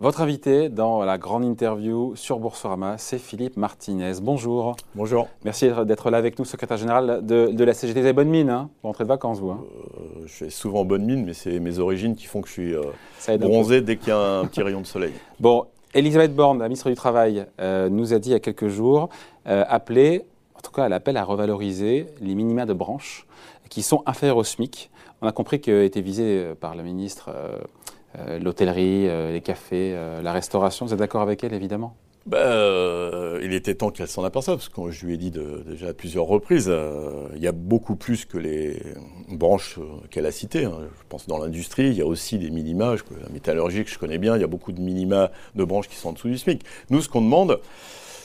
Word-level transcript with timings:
Votre 0.00 0.20
invité 0.20 0.68
dans 0.68 1.02
la 1.02 1.18
grande 1.18 1.44
interview 1.44 2.14
sur 2.14 2.38
Boursorama, 2.38 2.98
c'est 2.98 3.18
Philippe 3.18 3.56
Martinez. 3.56 4.12
Bonjour. 4.22 4.76
Bonjour. 4.94 5.26
Merci 5.44 5.68
d'être 5.86 6.10
là 6.10 6.18
avec 6.18 6.38
nous, 6.38 6.44
secrétaire 6.44 6.76
général 6.76 7.26
de, 7.26 7.64
la 7.64 7.74
CGT. 7.74 7.98
Vous 7.98 8.06
avez 8.06 8.12
bonne 8.12 8.28
mine, 8.28 8.48
hein 8.48 8.70
Vous 8.80 8.90
rentrez 8.90 9.02
de 9.02 9.08
vacances, 9.08 9.40
vous 9.40 9.50
hein 9.50 9.64
euh, 9.96 10.22
Je 10.24 10.32
fais 10.32 10.50
souvent 10.50 10.84
bonne 10.84 11.04
mine, 11.04 11.24
mais 11.24 11.32
c'est 11.32 11.58
mes 11.58 11.80
origines 11.80 12.14
qui 12.14 12.26
font 12.26 12.42
que 12.42 12.46
je 12.46 12.52
suis 12.52 12.74
euh, 12.76 13.38
bronzé 13.38 13.80
dès 13.80 13.96
qu'il 13.96 14.10
y 14.10 14.12
a 14.12 14.38
un 14.38 14.44
petit 14.44 14.62
rayon 14.62 14.82
de 14.82 14.86
soleil. 14.86 15.14
Bon, 15.40 15.64
Elisabeth 15.94 16.32
Borne, 16.32 16.60
la 16.60 16.66
ministre 16.66 16.90
du 16.90 16.94
Travail, 16.94 17.46
euh, 17.60 17.88
nous 17.88 18.14
a 18.14 18.20
dit 18.20 18.28
il 18.28 18.34
y 18.34 18.36
a 18.36 18.40
quelques 18.40 18.68
jours, 18.68 19.08
appelé, 19.46 20.26
en 20.54 20.60
tout 20.60 20.70
cas, 20.70 20.86
elle 20.86 20.92
appelle 20.92 21.16
à 21.16 21.24
revaloriser 21.24 22.06
les 22.20 22.36
minima 22.36 22.66
de 22.66 22.72
branche 22.72 23.26
qui 23.68 23.82
sont 23.82 24.04
inférieurs 24.06 24.36
au 24.36 24.44
SMIC. 24.44 24.90
On 25.22 25.26
a 25.26 25.32
compris 25.32 25.60
que 25.60 25.82
était 25.82 26.02
visé 26.02 26.54
par 26.60 26.76
la 26.76 26.84
ministre 26.84 27.30
l'hôtellerie, 28.40 29.08
euh, 29.08 29.32
les 29.32 29.40
cafés, 29.40 29.92
euh, 29.94 30.22
la 30.22 30.32
restauration. 30.32 30.86
Vous 30.86 30.92
êtes 30.92 30.98
d'accord 30.98 31.22
avec 31.22 31.44
elle, 31.44 31.52
évidemment? 31.52 31.96
Ben, 32.26 33.38
il 33.42 33.54
était 33.54 33.74
temps 33.74 33.90
qu'elle 33.90 34.08
s'en 34.08 34.22
aperçoive, 34.22 34.56
parce 34.56 34.68
que 34.68 34.90
je 34.90 35.06
lui 35.06 35.14
ai 35.14 35.16
dit 35.16 35.30
déjà 35.30 35.88
à 35.88 35.92
plusieurs 35.94 36.26
reprises, 36.26 36.70
il 37.34 37.42
y 37.42 37.46
a 37.46 37.52
beaucoup 37.52 37.96
plus 37.96 38.26
que 38.26 38.36
les 38.36 38.82
branches 39.30 39.78
qu'elle 40.10 40.26
a 40.26 40.30
citées. 40.30 40.66
Hein. 40.66 40.76
Je 40.82 41.04
pense 41.08 41.26
dans 41.26 41.38
l'industrie, 41.38 41.88
il 41.88 41.94
y 41.94 42.02
a 42.02 42.06
aussi 42.06 42.38
des 42.38 42.50
minima, 42.50 42.94
la 42.94 43.28
métallurgie 43.30 43.82
que 43.82 43.90
je 43.90 43.98
connais 43.98 44.18
bien, 44.18 44.36
il 44.36 44.42
y 44.42 44.44
a 44.44 44.48
beaucoup 44.48 44.72
de 44.72 44.80
minima 44.80 45.30
de 45.54 45.64
branches 45.64 45.88
qui 45.88 45.96
sont 45.96 46.10
en 46.10 46.12
dessous 46.12 46.28
du 46.28 46.36
SMIC. 46.36 46.62
Nous, 46.90 47.00
ce 47.00 47.08
qu'on 47.08 47.22
demande, 47.22 47.60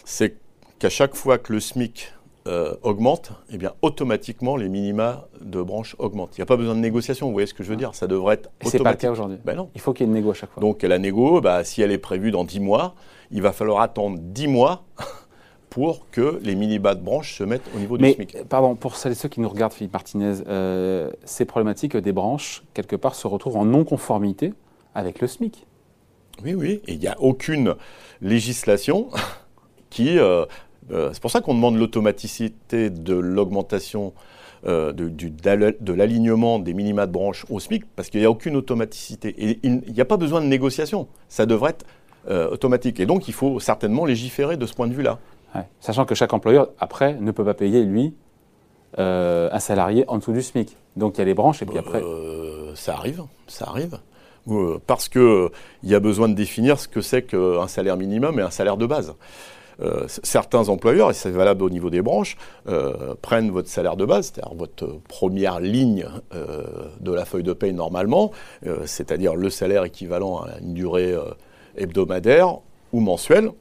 c'est 0.03 0.35
qu'à 0.79 0.89
chaque 0.89 1.15
fois 1.15 1.37
que 1.37 1.53
le 1.53 1.61
SMIC 1.61 2.11
euh, 2.45 2.75
augmente, 2.81 3.31
eh 3.49 3.57
bien 3.57 3.71
automatiquement 3.81 4.57
les 4.57 4.67
minima 4.67 5.27
de 5.39 5.61
branche 5.61 5.95
augmentent. 5.97 6.37
Il 6.37 6.41
n'y 6.41 6.43
a 6.43 6.45
pas 6.45 6.57
besoin 6.57 6.75
de 6.75 6.79
négociation, 6.81 7.27
vous 7.27 7.31
voyez 7.31 7.47
ce 7.47 7.53
que 7.53 7.63
je 7.63 7.69
veux 7.69 7.77
dire 7.77 7.95
Ça 7.95 8.05
devrait 8.05 8.35
être 8.35 8.49
automatique. 8.65 8.71
C'est 8.71 8.83
pas 8.83 8.91
le 8.91 8.97
cas 8.97 9.11
aujourd'hui. 9.11 9.37
Ben 9.45 9.55
non. 9.55 9.69
Il 9.75 9.81
faut 9.81 9.93
qu'il 9.93 10.05
y 10.05 10.09
ait 10.09 10.11
une 10.11 10.15
négo 10.15 10.31
à 10.31 10.33
chaque 10.33 10.51
fois. 10.51 10.59
Donc 10.61 10.81
la 10.83 10.99
négo, 10.99 11.39
bah, 11.39 11.63
si 11.63 11.81
elle 11.81 11.91
est 11.91 11.97
prévue 11.97 12.31
dans 12.31 12.43
10 12.43 12.59
mois, 12.59 12.95
il 13.31 13.41
va 13.41 13.53
falloir 13.53 13.81
attendre 13.81 14.17
10 14.19 14.47
mois 14.47 14.83
pour 15.69 16.09
que 16.11 16.39
les 16.43 16.55
minima 16.55 16.95
de 16.95 17.01
branche 17.01 17.37
se 17.37 17.45
mettent 17.45 17.69
au 17.73 17.79
niveau 17.79 17.97
du 17.97 18.11
SMIC. 18.11 18.43
Pardon, 18.49 18.75
pour 18.75 18.97
celles 18.97 19.13
et 19.13 19.15
ceux 19.15 19.29
qui 19.29 19.39
nous 19.39 19.49
regardent, 19.49 19.73
Philippe 19.73 19.93
Martinez, 19.93 20.35
euh, 20.47 21.09
c'est 21.23 21.45
problématique 21.45 21.93
que 21.93 21.97
des 21.97 22.11
branches, 22.11 22.63
quelque 22.73 22.95
part, 22.97 23.15
se 23.15 23.25
retrouvent 23.25 23.57
en 23.57 23.65
non-conformité 23.65 24.53
avec 24.93 25.21
le 25.21 25.27
SMIC. 25.27 25.65
Oui, 26.43 26.55
oui, 26.55 26.81
et 26.87 26.93
il 26.93 26.99
n'y 26.99 27.07
a 27.07 27.15
aucune 27.21 27.75
législation 28.21 29.09
qui 29.89 30.19
euh, 30.19 30.45
euh, 30.91 31.09
c'est 31.13 31.21
pour 31.21 31.31
ça 31.31 31.41
qu'on 31.41 31.53
demande 31.53 31.77
l'automaticité 31.77 32.89
de 32.89 33.13
l'augmentation 33.13 34.13
euh, 34.65 34.93
de, 34.93 35.93
l'alignement 35.93 36.59
des 36.59 36.73
minima 36.73 37.05
de 37.05 37.11
branche 37.11 37.45
au 37.49 37.59
SMIC, 37.59 37.83
parce 37.95 38.09
qu'il 38.09 38.21
n'y 38.21 38.25
a 38.25 38.31
aucune 38.31 38.55
automaticité. 38.55 39.29
Et 39.37 39.59
il 39.63 39.81
n'y 39.81 40.01
a 40.01 40.05
pas 40.05 40.17
besoin 40.17 40.41
de 40.41 40.45
négociation. 40.45 41.07
Ça 41.27 41.45
devrait 41.45 41.71
être 41.71 41.85
euh, 42.29 42.49
automatique. 42.49 42.99
Et 42.99 43.05
donc, 43.05 43.27
il 43.27 43.33
faut 43.33 43.59
certainement 43.59 44.05
légiférer 44.05 44.57
de 44.57 44.65
ce 44.65 44.73
point 44.73 44.87
de 44.87 44.93
vue-là. 44.93 45.19
Sachant 45.79 46.05
que 46.05 46.15
chaque 46.15 46.33
employeur, 46.33 46.69
après, 46.79 47.13
ne 47.13 47.29
peut 47.29 47.45
pas 47.45 47.53
payer, 47.53 47.83
lui, 47.83 48.15
un 48.97 49.59
salarié 49.59 50.03
en 50.07 50.17
dessous 50.17 50.33
du 50.33 50.41
SMIC. 50.41 50.75
Donc, 50.95 51.17
il 51.17 51.19
y 51.19 51.21
a 51.21 51.25
les 51.25 51.35
branches, 51.35 51.61
et 51.61 51.67
puis 51.67 51.77
après... 51.77 52.01
ça 52.73 52.93
arrive, 52.93 53.23
ça 53.45 53.67
arrive. 53.67 53.99
Parce 54.87 55.09
qu'il 55.09 55.49
y 55.83 55.93
a 55.93 55.99
besoin 55.99 56.27
de 56.27 56.33
définir 56.33 56.79
ce 56.79 56.87
que 56.87 57.01
c'est 57.01 57.21
qu'un 57.21 57.67
salaire 57.67 57.97
minimum 57.97 58.39
et 58.39 58.41
un 58.41 58.49
salaire 58.49 58.77
de 58.77 58.87
base. 58.87 59.13
Euh, 59.81 60.05
certains 60.07 60.69
employeurs, 60.69 61.09
et 61.09 61.13
c'est 61.13 61.31
valable 61.31 61.63
au 61.63 61.69
niveau 61.69 61.89
des 61.89 62.01
branches, 62.01 62.37
euh, 62.67 63.15
prennent 63.21 63.51
votre 63.51 63.69
salaire 63.69 63.95
de 63.95 64.05
base, 64.05 64.31
c'est-à-dire 64.33 64.55
votre 64.55 64.99
première 65.07 65.59
ligne 65.59 66.05
euh, 66.33 66.63
de 66.99 67.11
la 67.11 67.25
feuille 67.25 67.43
de 67.43 67.53
paye 67.53 67.73
normalement, 67.73 68.31
c'est-à-dire 68.85 69.35
le 69.35 69.49
salaire 69.49 69.83
équivalent 69.83 70.37
à 70.37 70.59
une 70.61 70.73
durée 70.73 71.15
hebdomadaire 71.77 72.59
ou 72.91 72.99
mensuelle. 72.99 73.51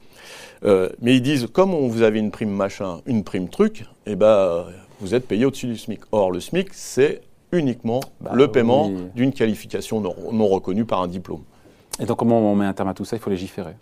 mais 0.63 1.15
ils 1.15 1.21
disent, 1.21 1.47
comme 1.51 1.73
on 1.73 1.87
vous 1.87 2.03
avez 2.03 2.19
une 2.19 2.31
prime 2.31 2.51
machin, 2.51 3.01
une 3.05 3.23
prime 3.23 3.49
truc, 3.49 3.85
eh 4.05 4.15
ben, 4.15 4.65
vous 4.99 5.15
êtes 5.15 5.27
payé 5.27 5.45
au-dessus 5.45 5.67
du 5.67 5.77
SMIC. 5.77 6.01
Or, 6.11 6.31
le 6.31 6.39
SMIC, 6.39 6.69
c'est 6.73 7.21
uniquement 7.51 7.99
bah 8.21 8.31
le 8.33 8.47
paiement 8.47 8.91
d'une 9.15 9.31
qualification 9.31 10.01
non, 10.01 10.15
non, 10.31 10.47
reconnue 10.47 10.85
par 10.85 11.01
un 11.01 11.07
diplôme. 11.07 11.43
Et 11.99 12.05
donc, 12.05 12.17
comment 12.17 12.39
on 12.39 12.55
met 12.55 12.65
un 12.65 12.73
terme 12.73 12.89
à 12.89 12.93
tout 12.93 13.05
ça? 13.05 13.15
Il 13.15 13.19
faut 13.19 13.29
légiférer. 13.29 13.75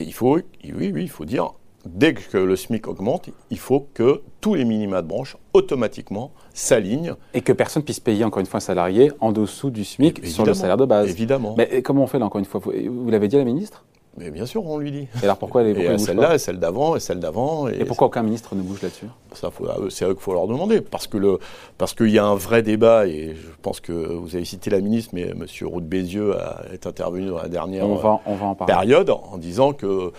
il 0.00 0.12
faut, 0.12 0.36
oui, 0.36 0.44
oui, 0.64 1.02
il 1.02 1.10
faut 1.10 1.24
dire 1.24 1.52
dès 1.86 2.14
que 2.14 2.38
le 2.38 2.56
SMIC 2.56 2.88
augmente, 2.88 3.30
il 3.50 3.58
faut 3.58 3.88
que 3.94 4.22
tous 4.40 4.54
les 4.54 4.64
minima 4.64 5.02
de 5.02 5.06
branche 5.06 5.36
automatiquement 5.52 6.32
s'alignent. 6.54 7.14
Et 7.34 7.40
que 7.40 7.52
personne 7.52 7.82
puisse 7.82 8.00
payer 8.00 8.24
encore 8.24 8.40
une 8.40 8.46
fois 8.46 8.58
un 8.58 8.60
salarié 8.60 9.12
en 9.20 9.32
dessous 9.32 9.70
du 9.70 9.84
SMIC 9.84 10.26
sur 10.26 10.44
le 10.44 10.54
salaire 10.54 10.76
de 10.76 10.84
base. 10.84 11.08
Évidemment. 11.10 11.54
Mais 11.56 11.82
comment 11.82 12.04
on 12.04 12.06
fait 12.06 12.18
là 12.18 12.26
encore 12.26 12.38
une 12.38 12.44
fois? 12.44 12.60
Vous, 12.60 13.10
l'avez 13.10 13.28
dit 13.28 13.36
à 13.36 13.40
la 13.40 13.44
ministre? 13.44 13.84
Mais 14.18 14.30
bien 14.30 14.44
sûr, 14.44 14.66
on 14.66 14.76
lui 14.76 14.92
dit. 14.92 15.08
Et 15.22 15.24
alors 15.24 15.38
pourquoi, 15.38 15.62
elle 15.62 15.78
et 15.78 15.98
celle-là, 15.98 16.36
celle 16.36 16.58
d'avant, 16.58 16.96
et 16.96 17.00
celle 17.00 17.18
d'avant. 17.18 17.66
Et, 17.68 17.86
pourquoi 17.86 18.08
aucun 18.08 18.22
ministre 18.22 18.54
ne 18.54 18.60
bouge 18.60 18.82
là-dessus? 18.82 19.06
Ça, 19.32 19.50
c'est 19.88 20.04
à 20.04 20.08
eux 20.08 20.12
qu'il 20.12 20.22
faut 20.22 20.34
leur 20.34 20.46
demander, 20.46 20.82
parce 20.82 21.06
que 21.06 21.16
le, 21.16 21.38
parce 21.78 21.94
qu'il 21.94 22.10
y 22.10 22.18
a 22.18 22.26
un 22.26 22.34
vrai 22.34 22.62
débat, 22.62 23.06
et 23.06 23.34
je 23.34 23.48
pense 23.62 23.80
que 23.80 23.92
vous 23.92 24.36
avez 24.36 24.44
cité 24.44 24.68
la 24.68 24.82
ministre, 24.82 25.12
mais 25.14 25.30
M. 25.30 25.46
Roux 25.62 25.80
Bézieux 25.80 26.34
est 26.74 26.86
intervenu 26.86 27.28
dans 27.28 27.38
la 27.38 27.48
dernière 27.48 27.88
on 27.88 27.94
va, 27.94 28.20
on 28.26 28.34
va 28.34 28.46
en 28.46 28.54
période 28.54 29.08
en 29.08 29.38
disant 29.38 29.72
que 29.72 29.86
euh, 29.86 30.10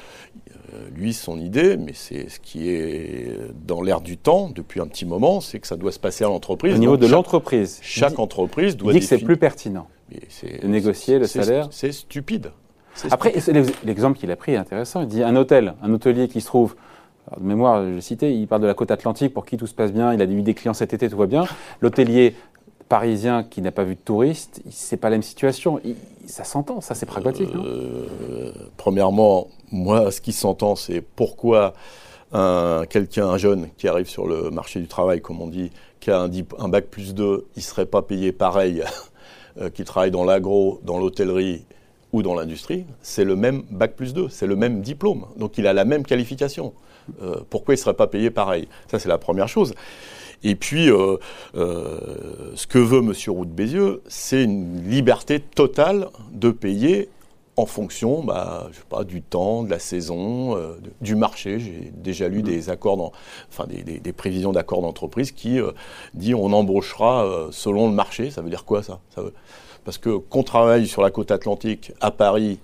lui, 0.95 1.13
son 1.13 1.39
idée, 1.39 1.77
mais 1.77 1.93
c'est 1.93 2.29
ce 2.29 2.39
qui 2.39 2.69
est 2.69 3.37
dans 3.65 3.81
l'air 3.81 4.01
du 4.01 4.17
temps 4.17 4.49
depuis 4.53 4.81
un 4.81 4.87
petit 4.87 5.05
moment, 5.05 5.41
c'est 5.41 5.59
que 5.59 5.67
ça 5.67 5.75
doit 5.75 5.91
se 5.91 5.99
passer 5.99 6.23
à 6.23 6.27
l'entreprise. 6.27 6.75
Au 6.75 6.77
niveau 6.77 6.97
de 6.97 7.07
l'entreprise. 7.07 7.79
Chaque 7.81 8.19
entreprise 8.19 8.77
doit. 8.77 8.91
Il 8.91 8.95
dit 8.95 8.99
que 9.01 9.05
c'est 9.05 9.23
plus 9.23 9.37
pertinent 9.37 9.87
de 10.11 10.67
négocier 10.67 11.19
le 11.19 11.27
salaire. 11.27 11.67
C'est 11.71 11.91
stupide. 11.91 12.51
Après, 13.09 13.33
l'exemple 13.83 14.19
qu'il 14.19 14.31
a 14.31 14.35
pris 14.35 14.53
est 14.53 14.57
intéressant. 14.57 15.01
Il 15.01 15.07
dit 15.07 15.23
un 15.23 15.35
hôtel, 15.35 15.73
un 15.81 15.91
hôtelier 15.93 16.27
qui 16.27 16.41
se 16.41 16.45
trouve 16.45 16.75
de 17.39 17.43
mémoire, 17.43 17.83
je 17.93 17.99
citais, 17.99 18.35
il 18.35 18.47
parle 18.47 18.61
de 18.61 18.67
la 18.67 18.73
côte 18.73 18.91
atlantique 18.91 19.33
pour 19.33 19.45
qui 19.45 19.57
tout 19.57 19.67
se 19.67 19.73
passe 19.73 19.93
bien, 19.93 20.13
il 20.13 20.21
a 20.21 20.25
eu 20.25 20.41
des 20.41 20.53
clients 20.53 20.73
cet 20.73 20.93
été, 20.93 21.09
tout 21.09 21.17
va 21.17 21.25
bien. 21.25 21.45
L'hôtelier 21.81 22.35
parisien 22.89 23.43
qui 23.43 23.61
n'a 23.61 23.71
pas 23.71 23.83
vu 23.83 23.95
de 23.95 23.99
touristes, 23.99 24.61
c'est 24.69 24.97
pas 24.97 25.09
la 25.09 25.15
même 25.15 25.23
situation. 25.23 25.79
ça 26.27 26.43
s'entend, 26.43 26.81
ça 26.81 26.95
c'est 26.95 27.05
pragmatique, 27.05 27.49
euh, 27.55 28.51
Premièrement, 28.77 29.47
moi, 29.73 30.11
ce 30.11 30.21
qui 30.21 30.31
s'entend, 30.31 30.75
c'est 30.75 31.01
pourquoi 31.01 31.73
un, 32.31 32.85
quelqu'un, 32.87 33.27
un 33.27 33.37
jeune 33.37 33.69
qui 33.77 33.87
arrive 33.87 34.07
sur 34.07 34.27
le 34.27 34.51
marché 34.51 34.79
du 34.79 34.87
travail, 34.87 35.19
comme 35.19 35.41
on 35.41 35.47
dit, 35.47 35.71
qui 35.99 36.11
a 36.11 36.21
un, 36.21 36.69
bac 36.69 36.85
plus 36.85 37.13
2, 37.13 37.47
il 37.55 37.59
ne 37.59 37.63
serait 37.63 37.85
pas 37.85 38.01
payé 38.01 38.31
pareil 38.31 38.83
euh, 39.61 39.69
qu'il 39.69 39.85
travaille 39.85 40.11
dans 40.11 40.23
l'agro, 40.23 40.79
dans 40.83 40.99
l'hôtellerie 40.99 41.65
ou 42.11 42.21
dans 42.21 42.35
l'industrie. 42.35 42.85
C'est 43.01 43.23
le 43.23 43.35
même 43.35 43.63
bac 43.71 43.95
plus 43.95 44.13
2, 44.13 44.29
c'est 44.29 44.47
le 44.47 44.55
même 44.55 44.81
diplôme. 44.81 45.25
Donc 45.37 45.57
il 45.57 45.65
a 45.65 45.73
la 45.73 45.85
même 45.85 46.03
qualification. 46.03 46.73
Euh, 47.21 47.37
pourquoi 47.49 47.73
il 47.73 47.77
ne 47.77 47.81
serait 47.81 47.95
pas 47.95 48.07
payé 48.07 48.29
pareil? 48.29 48.67
Ça, 48.89 48.99
c'est 48.99 49.09
la 49.09 49.17
première 49.17 49.47
chose. 49.47 49.73
Et 50.43 50.55
puis, 50.55 50.91
euh, 50.91 51.17
ce 51.53 52.67
que 52.67 52.77
veut 52.77 52.99
M. 52.99 53.13
Roux 53.27 53.45
de 53.45 53.51
Bézieux, 53.51 54.01
c'est 54.07 54.43
une 54.43 54.87
liberté 54.89 55.39
totale 55.39 56.09
de 56.31 56.51
payer 56.51 57.09
en 57.55 57.65
fonction 57.65 58.23
bah, 58.23 58.67
je 58.71 58.77
sais 58.77 58.85
pas, 58.89 59.03
du 59.03 59.21
temps, 59.21 59.63
de 59.63 59.69
la 59.69 59.79
saison, 59.79 60.57
euh, 60.57 60.75
du 61.01 61.15
marché. 61.15 61.59
J'ai 61.59 61.91
déjà 61.95 62.27
lu 62.27 62.39
mmh. 62.39 62.43
des 62.43 62.69
accords, 62.69 63.13
enfin 63.49 63.65
des, 63.67 64.13
prévisions 64.13 64.51
d'accords 64.51 64.81
d'entreprise 64.81 65.31
qui 65.31 65.59
disent 66.13 66.35
on 66.35 66.51
embauchera 66.51 67.47
selon 67.51 67.87
le 67.87 67.93
marché. 67.93 68.31
Ça 68.31 68.41
veut 68.41 68.49
dire 68.49 68.65
quoi 68.65 68.83
ça, 68.83 68.99
ça 69.13 69.21
veut... 69.21 69.33
Parce 69.85 69.97
que 69.97 70.15
qu'on 70.15 70.43
travaille 70.43 70.87
sur 70.87 71.01
la 71.01 71.11
côte 71.11 71.31
atlantique, 71.31 71.91
à 71.99 72.09
Paris 72.09 72.59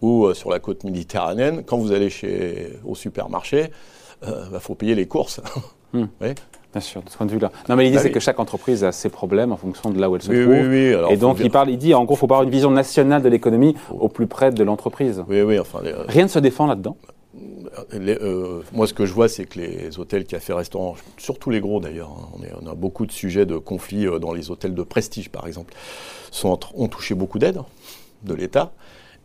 ou 0.00 0.32
sur 0.34 0.50
la 0.50 0.58
côte 0.58 0.82
méditerranéenne, 0.84 1.62
quand 1.64 1.78
vous 1.78 1.92
allez 1.92 2.10
chez, 2.10 2.72
au 2.84 2.94
supermarché, 2.94 3.70
il 4.22 4.48
bah, 4.50 4.58
faut 4.60 4.74
payer 4.74 4.94
les 4.94 5.06
courses. 5.06 5.40
Mmh. 5.94 6.04
Bien 6.72 6.80
sûr, 6.82 7.02
de 7.02 7.08
ce 7.08 7.16
point 7.16 7.26
de 7.26 7.32
vue-là. 7.32 7.50
Non, 7.68 7.76
mais 7.76 7.84
l'idée, 7.84 7.96
bah 7.96 8.02
c'est 8.02 8.10
que 8.10 8.20
chaque 8.20 8.38
entreprise 8.40 8.84
a 8.84 8.92
ses 8.92 9.08
problèmes 9.08 9.52
en 9.52 9.56
fonction 9.56 9.90
de 9.90 9.98
là 9.98 10.10
où 10.10 10.16
elle 10.16 10.22
se 10.22 10.30
trouve. 10.30 10.54
Oui, 10.54 10.66
oui, 10.68 10.94
alors, 10.94 11.10
et 11.10 11.16
donc, 11.16 11.38
il 11.40 11.50
parle, 11.50 11.70
il 11.70 11.78
dit, 11.78 11.94
en 11.94 12.04
gros, 12.04 12.14
il 12.14 12.18
faut 12.18 12.26
avoir 12.26 12.42
une 12.42 12.50
vision 12.50 12.70
nationale 12.70 13.22
de 13.22 13.28
l'économie 13.28 13.74
au 13.90 14.08
plus 14.08 14.26
près 14.26 14.50
de 14.50 14.62
l'entreprise. 14.62 15.24
Oui, 15.28 15.40
oui, 15.40 15.58
enfin. 15.58 15.80
Rien 16.08 16.24
ne 16.24 16.28
se 16.28 16.38
défend 16.38 16.66
là-dedans 16.66 16.96
euh, 17.94 18.62
moi, 18.72 18.86
ce 18.86 18.94
que 18.94 19.06
je 19.06 19.12
vois, 19.12 19.28
c'est 19.28 19.44
que 19.44 19.58
les 19.60 19.98
hôtels, 19.98 20.24
cafés, 20.24 20.52
restaurants, 20.52 20.96
surtout 21.16 21.50
les 21.50 21.60
gros 21.60 21.80
d'ailleurs, 21.80 22.10
hein, 22.10 22.28
on, 22.34 22.66
on, 22.66 22.70
a 22.70 22.74
beaucoup 22.74 23.06
de 23.06 23.12
sujets 23.12 23.46
de 23.46 23.56
conflits 23.56 24.06
euh, 24.06 24.18
dans 24.18 24.32
les 24.32 24.50
hôtels 24.50 24.74
de 24.74 24.82
prestige, 24.82 25.28
par 25.28 25.46
exemple, 25.46 25.74
sont, 26.30 26.58
ont 26.74 26.88
touché 26.88 27.14
beaucoup 27.14 27.38
d'aides 27.38 27.60
de 28.24 28.34
l'État 28.34 28.72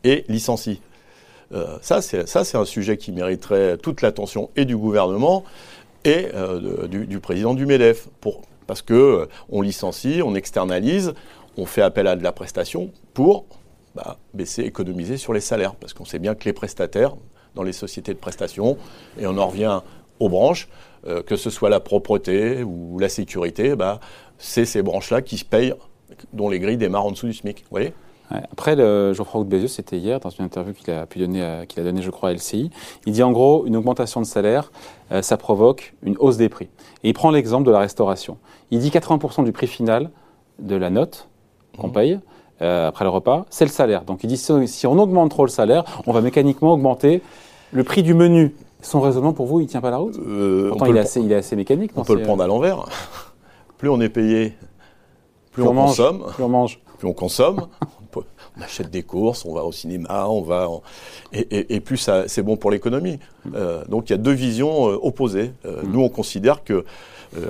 et 0.04 0.25
licencient. 0.28 0.78
Euh, 1.54 1.78
ça, 1.81 2.01
c'est 2.01 2.56
un 2.56 2.66
sujet 2.66 2.98
qui 2.98 3.12
mériterait 3.12 3.78
toute 3.78 4.01
l'attention 4.01 4.50
et 4.56 4.66
du 4.66 4.75
gouvernement 4.75 5.44
et 6.05 6.27
euh, 6.33 6.88
du, 6.88 7.19
président 7.19 7.53
du 7.53 7.65
MEDEF. 7.65 8.07
Parce 8.67 8.81
qu'on 8.81 8.94
euh, 8.94 9.27
licencie, 9.61 10.21
on 10.23 10.35
externalise, 10.35 11.13
on 11.57 11.65
fait 11.65 11.81
appel 11.81 12.07
à 12.07 12.15
de 12.15 12.23
la 12.23 12.31
prestation 12.31 12.91
pour 13.13 13.45
bah, 13.95 14.17
baisser, 14.33 14.63
économiser 14.63 15.17
sur 15.17 15.33
les 15.33 15.41
salaires. 15.41 15.75
Parce 15.75 15.94
qu'on 15.94 16.05
sait 16.05 16.19
bien 16.19 16.35
que 16.35 16.45
les 16.45 16.53
prestataires, 16.53 17.15
dans 17.55 17.63
les 17.63 17.73
sociétés 17.73 18.13
de 18.13 18.19
prestation, 18.19 18.77
et 19.19 19.27
on 19.27 19.38
en 19.38 19.47
revient 19.47 19.81
aux 20.19 20.29
branches, 20.29 20.67
euh, 21.05 21.21
que 21.21 21.35
ce 21.35 21.50
soit 21.50 21.69
la 21.69 21.79
propreté 21.79 22.63
ou 22.63 22.97
la 23.00 23.09
sécurité, 23.09 23.75
bah, 23.75 24.00
c'est 24.38 24.65
ces 24.65 24.81
branches-là 24.81 25.21
qui 25.21 25.38
se 25.38 25.45
payent, 25.45 25.73
dont 26.31 26.50
les 26.50 26.59
grilles 26.59 26.77
démarrent 26.77 27.05
en 27.05 27.11
dessous 27.11 27.27
du 27.27 27.33
SMIC. 27.33 27.59
Vous 27.59 27.69
voyez? 27.71 27.94
Après, 28.51 28.75
le, 28.75 29.13
Geoffroy 29.13 29.39
Roux 29.39 29.45
Bézieux, 29.45 29.68
c'était 29.68 29.97
hier, 29.97 30.19
dans 30.19 30.30
une 30.30 30.45
interview 30.45 30.74
qu'il 30.74 30.94
a, 30.94 31.06
pu 31.06 31.19
donner, 31.19 31.65
qu'il 31.68 31.80
a 31.80 31.83
donnée, 31.83 32.01
je 32.01 32.09
crois, 32.09 32.30
à 32.30 32.33
LCI. 32.33 32.71
Il 33.06 33.13
dit 33.13 33.24
en 33.24 33.31
gros, 33.31 33.65
une 33.65 33.75
augmentation 33.75 34.21
de 34.21 34.25
salaire, 34.25 34.71
euh, 35.12 35.21
ça 35.21 35.38
provoque 35.38 35.94
une 36.03 36.15
hausse 36.19 36.38
des 36.38 36.50
prix. 36.50 36.69
Et 37.03 37.09
il 37.09 37.13
prend 37.13 37.31
l'exemple 37.31 37.65
de 37.65 37.71
la 37.71 37.80
restauration. 37.80 38.38
Il 38.71 38.80
dit 38.80 38.89
80% 38.89 39.44
du 39.44 39.51
prix 39.51 39.68
final 39.68 40.09
de 40.59 40.75
la 40.75 40.89
note 40.89 41.27
qu'on 41.77 41.89
mmh. 41.89 41.94
paye, 41.94 42.19
euh, 42.62 42.88
après 42.88 43.06
le 43.06 43.09
repas, 43.09 43.45
c'est 43.50 43.65
le 43.65 43.71
salaire. 43.71 44.03
Donc 44.03 44.24
il 44.24 44.27
dit 44.27 44.38
si 44.38 44.88
on 44.88 44.97
augmente 45.00 45.29
trop 45.29 45.45
le 45.45 45.51
salaire, 45.51 45.83
on 46.07 46.13
va 46.13 46.21
mécaniquement 46.21 46.74
augmenter 46.74 47.21
le 47.71 47.83
prix 47.83 48.03
du 48.03 48.13
menu. 48.13 48.56
Son 48.81 49.00
raisonnement 49.00 49.33
pour 49.33 49.45
vous, 49.45 49.62
il 49.62 49.68
tient 49.68 49.81
pas 49.81 49.91
la 49.91 49.97
route? 49.97 50.18
Euh, 50.19 50.69
Pourtant, 50.69 50.86
il 50.88 50.97
est, 50.97 51.00
assez, 51.00 51.21
il 51.21 51.31
est, 51.31 51.36
assez, 51.36 51.56
mécanique. 51.56 51.91
On 51.95 52.03
peut 52.03 52.15
le 52.15 52.21
prendre 52.21 52.44
à 52.44 52.47
l'envers. 52.47 52.86
plus 53.77 53.89
on 53.89 54.00
est 54.01 54.09
payé, 54.09 54.53
plus, 55.51 55.63
on, 55.63 55.74
consomme. 55.74 56.25
Plus 56.33 56.44
on 56.44 56.50
mange. 56.50 56.79
Plus 56.97 57.07
on 57.07 57.13
consomme. 57.13 57.68
on 58.57 58.61
achète 58.61 58.89
des 58.89 59.03
courses, 59.03 59.45
on 59.45 59.53
va 59.53 59.63
au 59.63 59.71
cinéma, 59.71 60.27
on 60.27 60.41
va 60.41 60.69
et, 61.33 61.79
plus 61.79 62.09
c'est 62.27 62.44
bon 62.44 62.57
pour 62.57 62.71
l'économie. 62.71 63.19
Mm. 63.45 63.51
Euh, 63.55 63.83
donc 63.89 64.09
il 64.09 64.13
y 64.13 64.15
a 64.15 64.19
deux 64.19 64.31
visions 64.31 64.83
opposées. 64.83 65.51
Mm. 65.65 65.91
Nous 65.91 66.01
on 66.01 66.09
considère 66.09 66.63
que 66.63 66.85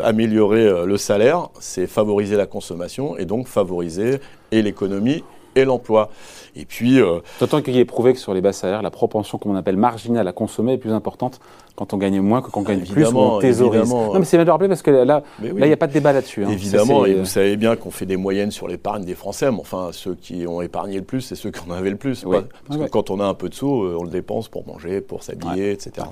améliorer 0.01 0.85
le 0.85 0.97
salaire, 0.97 1.49
c'est 1.59 1.87
favoriser 1.87 2.37
la 2.37 2.45
consommation 2.45 3.17
et 3.17 3.25
donc 3.25 3.47
favoriser 3.47 4.21
et 4.51 4.61
l'économie 4.61 5.25
et 5.55 5.65
l'emploi. 5.65 6.09
Et 6.55 6.65
puis. 6.65 6.99
Euh, 6.99 7.19
D'autant 7.39 7.61
qu'il 7.61 7.77
est 7.77 7.85
prouvé 7.85 8.13
que 8.13 8.19
sur 8.19 8.33
les 8.33 8.41
bas 8.41 8.53
salaires, 8.53 8.81
la 8.81 8.91
propension 8.91 9.37
qu'on 9.37 9.55
appelle 9.55 9.77
marginale 9.77 10.27
à 10.27 10.33
consommer 10.33 10.73
est 10.73 10.77
plus 10.77 10.93
importante 10.93 11.39
quand 11.75 11.93
on 11.93 11.97
gagne 11.97 12.21
moins 12.21 12.41
que 12.41 12.51
quand 12.51 12.59
on 12.59 12.63
gagne 12.63 12.85
plus 12.85 13.07
ou 13.07 13.17
on 13.17 13.39
thésaurise. 13.39 13.89
Non, 13.89 14.19
mais 14.19 14.25
c'est 14.25 14.37
bien 14.37 14.45
de 14.45 14.51
rappeler 14.51 14.67
parce 14.67 14.83
que 14.83 14.91
là, 14.91 15.23
il 15.41 15.53
n'y 15.53 15.71
a 15.71 15.77
pas 15.77 15.87
de 15.87 15.93
débat 15.93 16.13
là-dessus. 16.13 16.45
Hein. 16.45 16.49
Évidemment, 16.51 17.05
et 17.05 17.15
vous 17.15 17.25
savez 17.25 17.57
bien 17.57 17.75
qu'on 17.75 17.91
fait 17.91 18.05
des 18.05 18.17
moyennes 18.17 18.51
sur 18.51 18.67
l'épargne 18.67 19.03
des 19.03 19.15
Français, 19.15 19.51
mais 19.51 19.59
enfin, 19.59 19.89
ceux 19.91 20.15
qui 20.15 20.45
ont 20.47 20.61
épargné 20.61 20.97
le 20.97 21.03
plus, 21.03 21.21
c'est 21.21 21.35
ceux 21.35 21.51
qui 21.51 21.59
en 21.67 21.71
avaient 21.71 21.89
le 21.89 21.97
plus. 21.97 22.25
Parce 22.67 22.79
que 22.79 22.89
quand 22.89 23.09
on 23.09 23.19
a 23.19 23.25
un 23.25 23.33
peu 23.33 23.49
de 23.49 23.55
sous, 23.55 23.83
euh, 23.83 23.97
on 23.99 24.03
le 24.03 24.09
dépense 24.09 24.49
pour 24.49 24.67
manger, 24.67 25.01
pour 25.01 25.23
s'habiller, 25.23 25.71
etc. 25.71 26.07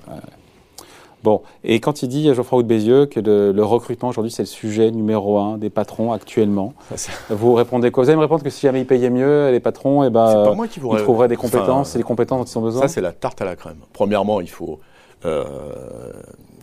Bon, 1.23 1.41
et 1.63 1.79
quand 1.79 2.01
il 2.01 2.07
dit, 2.07 2.33
Geoffroy 2.33 2.59
Roux 2.59 2.63
Bézieux, 2.63 3.05
que 3.05 3.19
le, 3.19 3.63
recrutement 3.63 4.09
aujourd'hui, 4.09 4.31
c'est 4.31 4.43
le 4.43 4.47
sujet 4.47 4.91
numéro 4.91 5.37
un 5.37 5.57
des 5.57 5.69
patrons 5.69 6.11
actuellement, 6.11 6.73
vous 7.29 7.53
répondez 7.53 7.91
quoi? 7.91 8.03
Vous 8.03 8.09
allez 8.09 8.17
me 8.17 8.21
répondre 8.21 8.43
que 8.43 8.49
si 8.49 8.61
jamais 8.61 8.81
ils 8.81 8.87
payaient 8.87 9.09
mieux, 9.09 9.51
les 9.51 9.59
patrons, 9.59 10.03
eh 10.03 10.09
ben, 10.09 10.55
ils 10.75 10.97
trouveraient 11.03 11.27
des 11.27 11.35
compétences, 11.35 11.95
et 11.95 11.97
les 11.97 12.03
compétences 12.03 12.39
dont 12.39 12.51
ils 12.51 12.57
ont 12.57 12.61
besoin 12.61 12.81
Ça, 12.81 12.87
c'est 12.87 13.01
la 13.01 13.11
tarte 13.11 13.41
à 13.41 13.45
la 13.45 13.55
crème. 13.55 13.77
Premièrement, 13.93 14.41
il 14.41 14.49
faut 14.49 14.79
euh, 15.25 15.43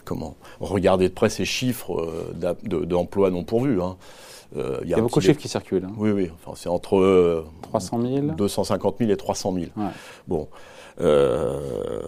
comment 0.04 0.34
regarder 0.60 1.08
de 1.08 1.14
près 1.14 1.28
ces 1.28 1.44
chiffres 1.44 2.00
euh, 2.00 2.54
d'emplois 2.84 3.30
non 3.30 3.44
pourvus. 3.44 3.80
Hein. 3.80 3.96
Euh, 4.56 4.78
il 4.82 4.88
y 4.88 4.94
a, 4.94 5.00
beaucoup 5.00 5.20
de 5.20 5.24
chiffres 5.24 5.40
qui 5.40 5.48
circulent. 5.48 5.84
Hein. 5.84 5.94
Oui, 5.98 6.10
oui. 6.10 6.30
Enfin, 6.34 6.56
c'est 6.56 6.68
entre 6.68 7.44
300 7.62 8.00
000 8.00 8.26
250 8.36 8.96
000 8.98 9.10
et 9.10 9.16
300 9.16 9.52
000. 9.52 9.66
Bon. 10.26 10.48
Euh, 11.00 12.00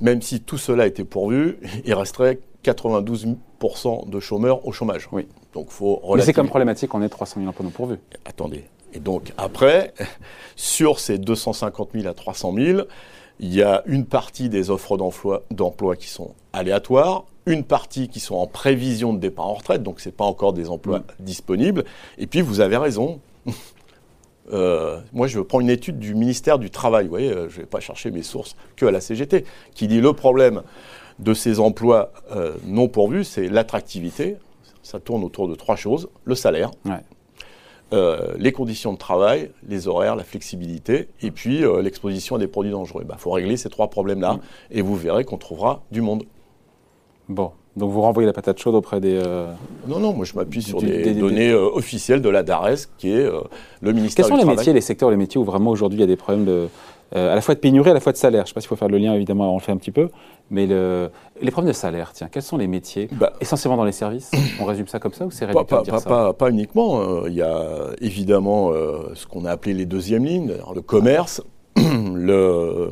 même 0.00 0.22
si 0.22 0.40
tout 0.40 0.58
cela 0.58 0.86
était 0.86 1.04
pourvu, 1.04 1.58
il 1.84 1.94
resterait 1.94 2.38
92% 2.64 4.08
de 4.08 4.20
chômeurs 4.20 4.66
au 4.66 4.72
chômage. 4.72 5.08
Oui. 5.12 5.26
Donc 5.54 5.70
faut 5.70 6.00
Mais 6.14 6.22
c'est 6.22 6.32
comme 6.32 6.48
problématique 6.48 6.90
qu'on 6.90 7.02
ait 7.02 7.08
300 7.08 7.40
000 7.40 7.48
emplois 7.48 7.64
non 7.64 7.70
pourvus. 7.70 7.98
Attendez. 8.24 8.64
Et 8.94 9.00
donc 9.00 9.32
après, 9.36 9.94
sur 10.56 11.00
ces 11.00 11.18
250 11.18 11.90
000 11.94 12.06
à 12.06 12.14
300 12.14 12.54
000, 12.54 12.80
il 13.40 13.54
y 13.54 13.62
a 13.62 13.82
une 13.86 14.06
partie 14.06 14.48
des 14.48 14.70
offres 14.70 14.96
d'emploi 15.50 15.96
qui 15.96 16.08
sont 16.08 16.34
aléatoires, 16.52 17.24
une 17.46 17.64
partie 17.64 18.08
qui 18.08 18.20
sont 18.20 18.36
en 18.36 18.46
prévision 18.46 19.12
de 19.12 19.18
départ 19.18 19.46
en 19.46 19.54
retraite, 19.54 19.82
donc 19.82 20.00
ce 20.00 20.08
n'est 20.08 20.14
pas 20.14 20.24
encore 20.24 20.52
des 20.52 20.70
emplois 20.70 21.00
mm. 21.00 21.04
disponibles. 21.20 21.84
Et 22.18 22.26
puis 22.26 22.40
vous 22.40 22.60
avez 22.60 22.76
raison, 22.76 23.20
euh, 24.52 25.00
moi, 25.12 25.26
je 25.26 25.40
prends 25.40 25.60
une 25.60 25.70
étude 25.70 25.98
du 25.98 26.14
ministère 26.14 26.58
du 26.58 26.70
Travail. 26.70 27.04
Vous 27.04 27.10
voyez, 27.10 27.30
euh, 27.30 27.48
je 27.48 27.56
ne 27.56 27.62
vais 27.62 27.66
pas 27.66 27.80
chercher 27.80 28.10
mes 28.10 28.22
sources 28.22 28.56
que 28.76 28.86
à 28.86 28.90
la 28.90 29.00
CGT, 29.00 29.44
qui 29.74 29.88
dit 29.88 30.00
le 30.00 30.12
problème 30.12 30.62
de 31.18 31.34
ces 31.34 31.60
emplois 31.60 32.12
euh, 32.34 32.54
non 32.66 32.88
pourvus, 32.88 33.24
c'est 33.24 33.48
l'attractivité. 33.48 34.36
Ça 34.82 34.98
tourne 35.00 35.22
autour 35.24 35.48
de 35.48 35.54
trois 35.54 35.76
choses 35.76 36.08
le 36.24 36.34
salaire, 36.34 36.70
les 38.38 38.52
conditions 38.52 38.92
de 38.92 38.98
travail, 38.98 39.50
les 39.68 39.86
horaires, 39.86 40.16
la 40.16 40.24
flexibilité, 40.24 41.08
et 41.20 41.30
puis 41.30 41.62
l'exposition 41.82 42.36
à 42.36 42.38
des 42.38 42.48
produits 42.48 42.72
dangereux. 42.72 43.02
Il 43.04 43.06
bah, 43.06 43.16
faut 43.18 43.30
régler 43.30 43.56
ces 43.56 43.68
trois 43.68 43.90
problèmes-là, 43.90 44.34
mm. 44.34 44.40
et 44.72 44.82
vous 44.82 44.96
verrez 44.96 45.24
qu'on 45.24 45.36
trouvera 45.36 45.84
du 45.92 46.00
monde. 46.00 46.24
Bon, 47.28 47.52
donc 47.76 47.90
vous 47.90 48.02
renvoyez 48.02 48.26
la 48.26 48.32
patate 48.32 48.58
chaude 48.58 48.74
auprès 48.74 49.00
des... 49.00 49.14
Euh, 49.14 49.50
non, 49.88 49.98
non, 49.98 50.12
moi 50.12 50.26
je 50.26 50.34
m'appuie 50.34 50.62
sur 50.62 50.80
des, 50.82 51.14
données 51.14 51.50
euh, 51.50 51.70
officielles 51.72 52.20
de 52.20 52.28
la 52.28 52.42
DARES, 52.42 52.88
qui 52.98 53.10
est 53.10 53.24
euh, 53.24 53.40
le 53.80 53.92
ministère 53.92 54.26
Quels 54.26 54.36
sont 54.36 54.44
les 54.44 54.50
métiers, 54.50 54.72
les 54.74 54.82
secteurs, 54.82 55.10
les 55.10 55.16
métiers 55.16 55.40
où 55.40 55.44
vraiment 55.44 55.70
aujourd'hui 55.70 55.98
il 55.98 56.00
y 56.02 56.04
a 56.04 56.06
des 56.06 56.16
problèmes 56.16 56.44
de, 56.44 56.68
à 57.14 57.34
la 57.34 57.40
fois 57.40 57.54
de 57.54 57.60
pénurie, 57.60 57.90
à 57.90 57.94
la 57.94 58.00
fois 58.00 58.12
de 58.12 58.18
salaire? 58.18 58.40
Je 58.40 58.44
ne 58.44 58.48
sais 58.48 58.54
pas 58.54 58.60
s'il 58.60 58.68
faut 58.68 58.76
faire 58.76 58.88
le 58.88 58.98
lien, 58.98 59.14
évidemment, 59.14 59.50
on 59.52 59.56
le 59.56 59.62
fait 59.62 59.72
un 59.72 59.78
petit 59.78 59.90
peu, 59.90 60.10
mais 60.50 60.66
le, 60.66 61.08
les 61.40 61.50
problèmes 61.50 61.72
de 61.72 61.76
salaire, 61.76 62.12
tiens, 62.12 62.28
quels 62.30 62.42
sont 62.42 62.58
les 62.58 62.66
métiers 62.66 63.08
bah, 63.12 63.32
Essentiellement 63.40 63.78
dans 63.78 63.84
les 63.84 63.92
services? 63.92 64.30
On 64.60 64.66
résume 64.66 64.88
ça 64.88 64.98
comme 64.98 65.14
ça 65.14 65.24
ou 65.24 65.30
c'est 65.30 65.46
réduit 65.46 65.64
pas, 65.64 65.82
pas, 65.82 66.00
pas, 66.00 66.32
pas, 66.34 66.50
uniquement. 66.50 67.24
Il 67.26 67.34
y 67.34 67.42
a 67.42 67.86
évidemment 68.02 68.72
ce 69.14 69.26
qu'on 69.26 69.46
a 69.46 69.50
appelé 69.50 69.72
les 69.72 69.86
deuxièmes 69.86 70.26
lignes, 70.26 70.52
le 70.74 70.82
commerce, 70.82 71.42
le 71.76 72.90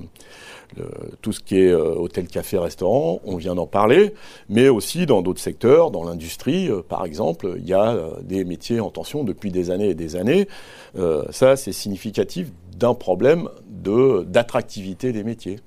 tout 1.22 1.32
ce 1.32 1.40
qui 1.40 1.58
est 1.58 1.70
euh, 1.70 1.94
hôtel, 1.94 2.26
café, 2.28 2.58
restaurant, 2.58 3.20
on 3.24 3.36
vient 3.36 3.54
d'en 3.54 3.66
parler, 3.66 4.14
mais 4.48 4.68
aussi 4.68 5.06
dans 5.06 5.22
d'autres 5.22 5.40
secteurs, 5.40 5.90
dans 5.90 6.04
l'industrie, 6.04 6.68
euh, 6.68 6.82
par 6.82 7.04
exemple, 7.04 7.54
il 7.56 7.66
y 7.66 7.74
a 7.74 7.90
euh, 7.90 8.10
des 8.22 8.44
métiers 8.44 8.80
en 8.80 8.90
tension 8.90 9.24
depuis 9.24 9.50
des 9.50 9.70
années 9.70 9.88
et 9.88 9.94
des 9.94 10.16
années. 10.16 10.48
ça, 11.30 11.56
c'est 11.56 11.72
significatif 11.72 12.50
d'un 12.76 12.94
problème 12.94 13.48
d'attractivité 13.66 15.12
des 15.12 15.24
métiers. 15.24 15.60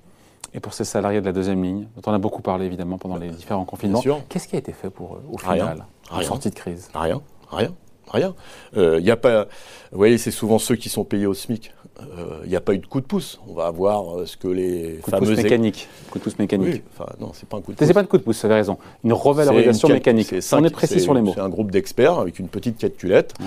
Et 0.56 0.60
pour 0.60 0.74
ces 0.74 0.84
salariés 0.84 1.20
de 1.20 1.26
la 1.26 1.32
deuxième 1.32 1.64
ligne, 1.64 1.88
dont 1.96 2.12
on 2.12 2.14
a 2.14 2.20
beaucoup 2.20 2.42
parlé 2.42 2.66
évidemment 2.66 2.98
pendant 2.98 3.18
les 3.18 3.30
différents 3.30 3.66
confinements, 3.66 4.02
qu'est-ce 4.30 4.48
qui 4.48 4.56
a 4.56 4.60
été 4.60 4.72
fait 4.72 4.90
pour 4.90 5.16
eux 5.16 5.24
au 5.32 5.38
final, 5.38 5.86
en 6.12 6.22
sortie 6.22 6.50
de 6.50 6.56
crise? 6.56 6.90
Rien, 6.94 7.22
rien, 7.52 7.74
rien. 8.08 8.36
Il 8.76 9.12
a 9.12 9.18
pas, 9.18 9.46
vous 9.92 9.98
voyez, 9.98 10.18
c'est 10.18 10.32
souvent 10.32 10.60
ceux 10.60 10.76
qui 10.76 10.90
sont 10.90 11.04
payés 11.04 11.26
au 11.26 11.34
SMIC 11.34 11.72
il 12.00 12.20
euh, 12.20 12.48
n'y 12.48 12.56
a 12.56 12.62
pas 12.62 12.74
eu 12.74 12.80
de 12.80 12.86
coup 12.88 13.02
de 13.02 13.06
pouce. 13.06 13.40
On 13.48 13.54
va 13.54 13.70
voir 13.70 14.18
euh, 14.18 14.26
ce 14.26 14.36
que 14.36 14.48
les 14.48 15.00
coup 15.02 15.12
de 15.12 15.18
pouce 15.18 15.30
mécanique. 15.30 15.88
Coup 16.10 16.20
de 16.20 16.24
pouce 16.24 16.40
mécanique. 16.40 16.84
enfin, 16.92 17.12
non, 17.20 17.32
c'est 17.34 17.48
pas 17.48 17.58
un 17.58 17.62
coup 17.62 17.72
de 17.72 17.78
pouce. 17.78 17.88
C'est 17.88 17.94
pas 17.94 18.02
de 18.02 18.08
coup 18.08 18.18
de 18.18 18.24
pouce, 18.24 18.42
vous 18.42 18.46
avez 18.46 18.56
raison. 18.56 18.78
Une 19.04 19.14
revalorisation 19.14 19.90
mécanique. 19.90 20.34
On 20.54 20.64
est 20.64 20.70
précis 20.70 21.00
sur 21.00 21.14
les 21.14 21.22
mots. 21.22 21.34
C'est 21.36 21.42
un 21.42 21.50
groupe 21.50 21.72
d'experts 21.72 22.20
avec 22.20 22.40
une 22.40 22.48
petite 22.48 22.78
calculette. 22.78 23.34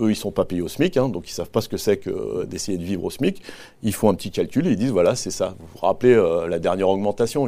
Eux, 0.00 0.06
ils 0.06 0.10
ne 0.10 0.14
sont 0.14 0.30
pas 0.30 0.46
payés 0.46 0.62
au 0.62 0.68
SMIC, 0.68 0.96
hein, 0.96 1.10
donc 1.10 1.28
ils 1.28 1.32
ne 1.32 1.34
savent 1.34 1.50
pas 1.50 1.60
ce 1.60 1.68
que 1.68 1.76
c'est 1.76 1.98
que 1.98 2.08
euh, 2.08 2.46
d'essayer 2.46 2.78
de 2.78 2.82
vivre 2.82 3.04
au 3.04 3.10
SMIC. 3.10 3.42
Ils 3.82 3.92
font 3.92 4.08
un 4.08 4.14
petit 4.14 4.30
calcul 4.30 4.66
et 4.66 4.70
ils 4.70 4.76
disent 4.76 4.90
voilà, 4.90 5.14
c'est 5.14 5.30
ça. 5.30 5.54
Vous 5.58 5.66
vous 5.74 5.86
rappelez 5.86 6.14
la 6.48 6.58
dernière 6.58 6.88
augmentation 6.88 7.46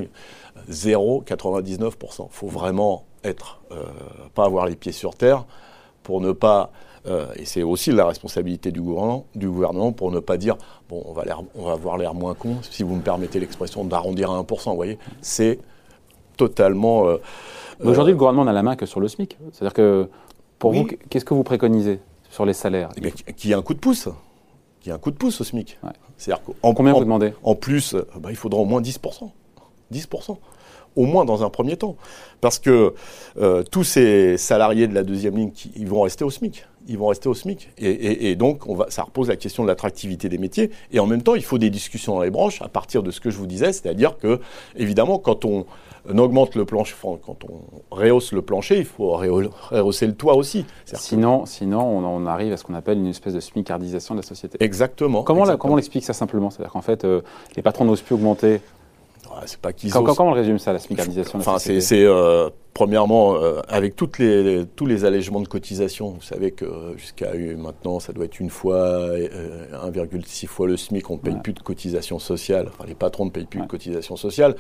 0,99%. 0.71 1.93
Il 2.03 2.25
faut 2.31 2.49
vraiment 2.49 3.05
être, 3.25 3.61
pas 4.35 4.45
avoir 4.45 4.67
les 4.67 4.77
pieds 4.77 4.93
sur 4.93 5.15
terre 5.15 5.47
pour 6.03 6.21
ne 6.21 6.33
pas 6.33 6.71
euh, 7.07 7.27
et 7.37 7.45
c'est 7.45 7.63
aussi 7.63 7.93
la 7.93 8.07
responsabilité 8.07 8.73
du 8.73 8.81
gouvernement, 8.81 9.27
du 9.35 9.49
gouvernement 9.49 9.93
pour 9.93 10.11
ne 10.11 10.21
pas 10.21 10.37
dire 10.37 10.57
bon, 10.89 11.03
on 11.05 11.13
va, 11.13 11.25
on 11.55 11.65
va 11.65 11.73
avoir 11.73 11.99
l'air 11.99 12.15
moins 12.15 12.35
con, 12.35 12.57
si 12.63 12.83
vous 12.83 12.95
me 12.95 13.03
permettez 13.03 13.41
l'expression, 13.41 13.85
d'arrondir 13.85 14.31
à 14.31 14.43
1%. 14.43 14.71
Vous 14.71 14.77
voyez, 14.77 14.99
c'est 15.21 15.59
totalement. 16.37 17.07
Euh, 17.09 17.19
aujourd'hui, 17.83 18.13
le 18.13 18.19
gouvernement 18.19 18.45
n'a 18.45 18.53
la 18.53 18.63
main 18.63 18.77
que 18.77 18.87
sur 18.87 19.01
le 19.01 19.09
SMIC. 19.09 19.37
C'est-à-dire 19.53 19.75
que 19.75 20.09
pour 20.59 20.73
vous, 20.73 20.87
qu'est-ce 21.11 21.25
que 21.25 21.35
vous 21.35 21.45
préconisez 21.45 22.01
sur 22.31 22.47
les 22.47 22.55
salaires? 22.55 22.91
Eh 22.97 23.33
Qu'il 23.33 23.51
y 23.51 23.53
ait 23.53 23.57
un 23.57 23.63
coup 23.63 23.75
de 23.75 23.81
pouce. 23.81 24.09
Qu'il 24.81 24.91
y 24.91 24.93
ait 24.93 24.97
un 24.97 24.99
coup 24.99 25.11
de 25.11 25.17
pouce 25.17 25.41
au 25.41 25.45
SMIC. 25.45 25.79
C'est-à-dire 26.17 26.43
Combien 26.63 26.93
vous 26.95 27.01
demandez? 27.01 27.35
En 27.43 27.55
plus, 27.55 27.95
bah, 28.19 28.31
il 28.31 28.37
faudra 28.37 28.61
au 28.61 28.65
moins 28.65 28.81
10%. 28.81 29.31
10% 29.93 30.37
au 30.97 31.07
moins 31.07 31.25
dans 31.25 31.45
un 31.45 31.51
premier 31.51 31.77
temps. 31.77 31.97
Parce 32.41 32.59
que 32.59 32.95
euh, 33.37 33.63
tous 33.63 33.85
ces 33.85 34.37
salariés 34.37 34.87
de 34.87 34.95
la 34.95 35.03
deuxième 35.03 35.37
ligne, 35.37 35.53
ils 35.77 35.89
vont 35.89 36.03
rester 36.03 36.25
au 36.25 36.31
SMIC. 36.31 36.67
Ils 36.87 36.99
vont 36.99 37.07
rester 37.09 37.29
au 37.29 37.35
SMIC. 37.35 37.71
Et, 37.79 38.37
donc, 38.37 38.69
on 38.69 38.75
va, 38.75 38.87
ça 38.91 39.03
repose 39.03 39.29
la 39.29 39.37
question 39.37 39.63
de 39.63 39.69
l'attractivité 39.69 40.29
des 40.29 40.39
métiers. 40.39 40.71
Et 40.93 41.01
en 41.01 41.07
même 41.07 41.23
temps, 41.23 41.35
il 41.35 41.45
faut 41.45 41.59
des 41.59 41.71
discussions 41.71 42.15
dans 42.15 42.23
les 42.23 42.31
branches 42.31 42.61
à 42.63 42.69
partir 42.69 43.03
de 43.03 43.11
ce 43.11 43.21
que 43.21 43.31
je 43.31 43.39
vous 43.39 43.47
disais, 43.47 43.73
c'est-à-dire 43.73 44.19
que, 44.19 44.41
évidemment, 44.77 45.19
quand 45.19 45.45
on 45.45 45.67
augmente 46.19 46.55
le 46.55 46.65
plancher, 46.65 46.95
quand 47.03 47.39
on 47.45 47.63
rehausse 47.91 48.33
le 48.33 48.43
plancher, 48.43 48.79
il 48.79 48.85
faut 48.85 49.13
rehausser 49.13 50.07
le 50.07 50.15
toit 50.15 50.35
aussi. 50.35 50.67
Sinon, 50.85 51.47
sinon 51.47 51.81
on, 51.81 52.27
arrive 52.27 52.53
à 52.53 52.57
ce 52.57 52.65
qu'on 52.65 52.75
appelle 52.75 52.99
une 52.99 53.07
espèce 53.07 53.35
de 53.35 53.41
smicardisation 53.41 54.15
de 54.15 54.21
la 54.21 54.27
société. 54.27 54.59
Exactement. 54.63 55.23
Comment, 55.23 55.57
comment 55.57 55.75
on 55.75 55.79
explique 55.79 56.05
ça 56.05 56.13
simplement? 56.13 56.51
C'est-à-dire 56.51 56.73
qu'en 56.73 56.83
fait, 56.83 57.05
euh, 57.05 57.23
les 57.57 57.63
patrons 57.63 57.85
n'osent 57.85 58.03
plus 58.03 58.15
augmenter 58.15 58.61
c'est 59.47 59.61
pas 59.61 59.73
qu'ils 59.73 59.93
comment, 59.93 60.15
comment, 60.15 60.31
on 60.31 60.35
résume 60.35 60.59
ça, 60.59 60.73
la 60.73 60.79
smicardisation 60.79 61.39
Enfin, 61.39 61.59
c'est 61.59 62.05
euh, 62.05 62.51
premièrement 62.73 63.37
euh, 63.37 63.61
avec 63.69 63.97
toutes 63.97 64.19
les, 64.19 64.65
tous 64.77 64.87
les 64.87 65.05
allègements 65.05 65.41
de 65.41 65.49
cotisation. 65.49 66.11
Vous 66.11 66.23
savez 66.23 66.51
que 66.51 66.95
jusqu'à 66.97 67.33
maintenant, 67.57 68.01
ça 68.01 68.13
doit 68.13 68.25
être 68.25 68.41
une 68.41 68.51
fois 68.51 69.11
1,6 69.17 70.45
euh, 70.45 70.49
fois 70.49 70.67
le 70.67 70.77
SMIC, 70.77 71.11
on 71.11 71.15
ne 71.15 71.19
paye 71.19 71.37
plus 71.43 71.53
de 71.53 71.61
cotisation 71.61 72.19
sociale. 72.19 72.69
Enfin, 72.69 72.85
les 72.87 72.95
patrons 72.95 73.25
ne 73.25 73.31
payent 73.31 73.47
plus 73.47 73.61
de 73.61 73.67
cotisation 73.67 74.17
sociale. 74.17 74.57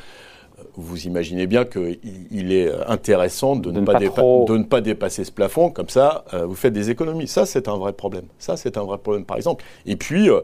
vous 0.76 1.06
imaginez 1.06 1.46
bien 1.46 1.64
qu'il 1.64 2.52
est 2.52 2.70
intéressant 2.86 3.56
de, 3.56 3.70
ne, 3.70 3.80
pas 3.80 3.98
de, 3.98 4.56
ne 4.56 4.64
pas 4.64 4.80
dépasser 4.80 5.24
ce 5.24 5.32
plafond. 5.32 5.70
Comme 5.70 5.88
ça, 5.88 6.24
euh, 6.32 6.46
vous 6.46 6.54
faites 6.54 6.72
des 6.72 6.90
économies. 6.90 7.28
Ça, 7.28 7.46
c'est 7.46 7.68
un 7.68 7.76
vrai 7.76 7.92
problème. 7.92 8.26
Ça, 8.38 8.56
c'est 8.56 8.78
un 8.78 8.84
vrai 8.84 8.98
problème, 8.98 9.24
par 9.24 9.36
exemple. 9.36 9.64
Et 9.86 9.96
puis, 9.96 10.30
euh, 10.30 10.40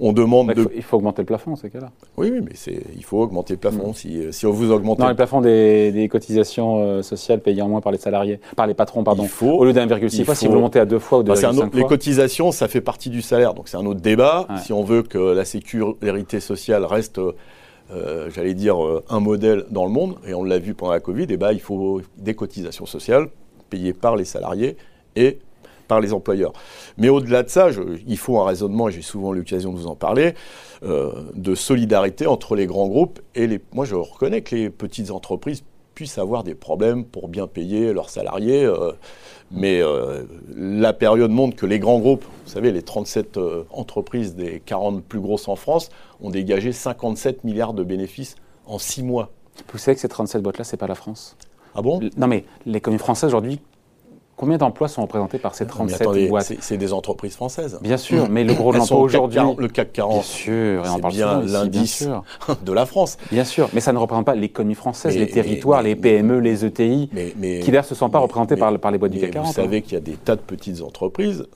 on 0.00 0.12
demande 0.12 0.52
de... 0.52 0.68
il, 0.74 0.82
faut, 0.82 0.96
augmenter 0.96 1.22
le 1.22 1.26
plafond, 1.26 1.56
ces 1.56 1.70
cas-là. 1.70 1.90
Oui, 2.16 2.30
oui, 2.32 2.40
mais 2.42 2.52
il 2.96 3.04
faut 3.04 3.20
augmenter 3.20 3.54
le 3.54 3.58
plafond. 3.58 3.92
Si, 3.92 4.18
euh, 4.18 4.32
si 4.32 4.46
on 4.46 4.50
vous 4.50 4.72
augmente... 4.72 4.98
Non, 4.98 5.08
le 5.08 5.14
plafond 5.14 5.40
des, 5.40 6.08
cotisations 6.10 7.02
sociales 7.02 7.40
payées 7.40 7.62
en 7.62 7.68
moins 7.68 7.80
par 7.80 7.92
les 7.92 7.98
salariés, 7.98 8.40
par 8.56 8.66
les 8.66 8.74
patrons, 8.74 9.04
pardon. 9.04 9.24
faut, 9.24 9.50
Au 9.50 9.64
lieu 9.64 9.72
d'1,6 9.72 10.24
fois, 10.24 10.34
si 10.34 10.46
vous 10.46 10.54
le 10.54 10.60
montez 10.60 10.80
à 10.80 10.86
deux 10.86 10.98
fois 10.98 11.18
ou 11.18 11.22
deux 11.22 11.32
bah, 11.32 11.52
fois. 11.52 11.68
Les 11.72 11.84
cotisations, 11.84 12.52
ça 12.52 12.68
fait 12.68 12.80
partie 12.80 13.10
du 13.10 13.22
salaire. 13.22 13.54
Donc, 13.54 13.68
c'est 13.68 13.76
un 13.76 13.86
autre 13.86 14.00
débat. 14.00 14.46
Si 14.64 14.72
on 14.72 14.82
veut 14.82 15.02
que 15.02 15.18
la 15.18 15.44
sécurité 15.44 16.40
sociale 16.40 16.84
reste 16.84 17.20
euh, 17.92 18.30
j'allais 18.30 18.54
dire, 18.54 18.82
euh, 18.84 19.04
un 19.08 19.20
modèle 19.20 19.64
dans 19.70 19.84
le 19.84 19.90
monde, 19.90 20.16
et 20.26 20.34
on 20.34 20.44
l'a 20.44 20.58
vu 20.58 20.74
pendant 20.74 20.92
la 20.92 21.00
Covid, 21.00 21.26
et 21.28 21.36
ben, 21.36 21.52
il 21.52 21.60
faut 21.60 22.00
des 22.16 22.34
cotisations 22.34 22.86
sociales 22.86 23.28
payées 23.68 23.92
par 23.92 24.16
les 24.16 24.24
salariés 24.24 24.76
et 25.16 25.38
par 25.90 26.00
les 26.00 26.12
employeurs. 26.12 26.52
Mais 26.98 27.08
au-delà 27.08 27.42
de 27.42 27.48
ça, 27.48 27.68
il 28.06 28.16
faut 28.16 28.38
un 28.38 28.44
raisonnement, 28.44 28.88
et 28.88 28.92
j'ai 28.92 29.02
souvent 29.02 29.32
l'occasion 29.32 29.72
de 29.72 29.76
vous 29.76 29.88
en 29.88 29.96
parler, 29.96 30.34
euh, 30.84 31.10
de 31.34 31.56
solidarité 31.56 32.28
entre 32.28 32.54
les 32.54 32.66
grands 32.66 32.86
groupes 32.86 33.18
et 33.34 33.48
les... 33.48 33.60
Moi, 33.72 33.84
je 33.86 33.96
reconnais 33.96 34.42
que 34.42 34.54
les 34.54 34.70
petites 34.70 35.10
entreprises 35.10 35.64
puissent 35.94 36.18
avoir 36.18 36.44
des 36.44 36.54
problèmes 36.54 37.04
pour 37.04 37.26
bien 37.26 37.48
payer 37.48 37.92
leurs 37.92 38.08
salariés. 38.08 38.64
Euh, 38.64 38.92
mais 39.50 39.82
euh, 39.82 40.22
la 40.54 40.92
période 40.92 41.32
montre 41.32 41.56
que 41.56 41.66
les 41.66 41.80
grands 41.80 41.98
groupes, 41.98 42.24
vous 42.24 42.50
savez, 42.50 42.70
les 42.70 42.82
37 42.82 43.36
euh, 43.36 43.64
entreprises 43.70 44.36
des 44.36 44.62
40 44.64 45.02
plus 45.02 45.18
grosses 45.18 45.48
en 45.48 45.56
France, 45.56 45.90
ont 46.20 46.30
dégagé 46.30 46.70
57 46.70 47.42
milliards 47.42 47.74
de 47.74 47.82
bénéfices 47.82 48.36
en 48.64 48.78
6 48.78 49.02
mois. 49.02 49.30
Vous 49.72 49.78
savez 49.78 49.96
que 49.96 50.00
ces 50.00 50.08
37 50.08 50.40
boîtes-là, 50.40 50.62
ce 50.62 50.76
n'est 50.76 50.78
pas 50.78 50.86
la 50.86 50.94
France 50.94 51.36
Ah 51.74 51.82
bon? 51.82 51.98
Non, 52.16 52.28
mais 52.28 52.44
l'économie 52.64 53.00
française 53.00 53.34
aujourd'hui 53.34 53.60
Combien 54.40 54.56
d'emplois 54.56 54.88
sont 54.88 55.02
représentés 55.02 55.38
par 55.38 55.54
ces 55.54 55.66
37 55.66 56.28
boîtes 56.30 56.54
C'est 56.60 56.78
des 56.78 56.94
entreprises 56.94 57.34
françaises. 57.34 57.78
Bien 57.82 57.98
sûr, 57.98 58.26
mais 58.30 58.42
le 58.42 58.54
gros 58.54 58.72
de 58.72 58.78
l'emploi 58.78 59.00
aujourd'hui. 59.00 59.38
Le 59.58 59.68
CAC 59.68 59.92
40, 59.92 60.14
bien 60.14 60.22
sûr, 60.22 60.86
c'est 60.86 61.08
bien 61.08 61.42
l'indice 61.42 62.08
de 62.64 62.72
la 62.72 62.86
France. 62.86 63.18
Bien 63.30 63.44
sûr, 63.44 63.68
mais 63.74 63.80
ça 63.80 63.92
ne 63.92 63.98
représente 63.98 64.24
pas 64.24 64.34
l'économie 64.34 64.74
française, 64.74 65.14
les 65.14 65.26
territoires, 65.26 65.82
les 65.82 65.94
PME, 65.94 66.38
les 66.38 66.64
ETI, 66.64 67.10
qui 67.10 67.66
d'ailleurs 67.66 67.82
ne 67.82 67.88
se 67.88 67.94
sont 67.94 68.08
pas 68.08 68.18
représentés 68.18 68.56
par, 68.56 68.78
par, 68.78 68.90
les 68.90 68.96
boîtes 68.96 69.12
du 69.12 69.20
CAC 69.20 69.32
40. 69.32 69.48
Vous 69.48 69.52
savez 69.52 69.76
hein. 69.76 69.80
qu'il 69.82 69.92
y 69.92 69.96
a 69.96 70.00
des 70.00 70.14
tas 70.14 70.36
de 70.36 70.40
petites 70.40 70.80
entreprises 70.80 71.46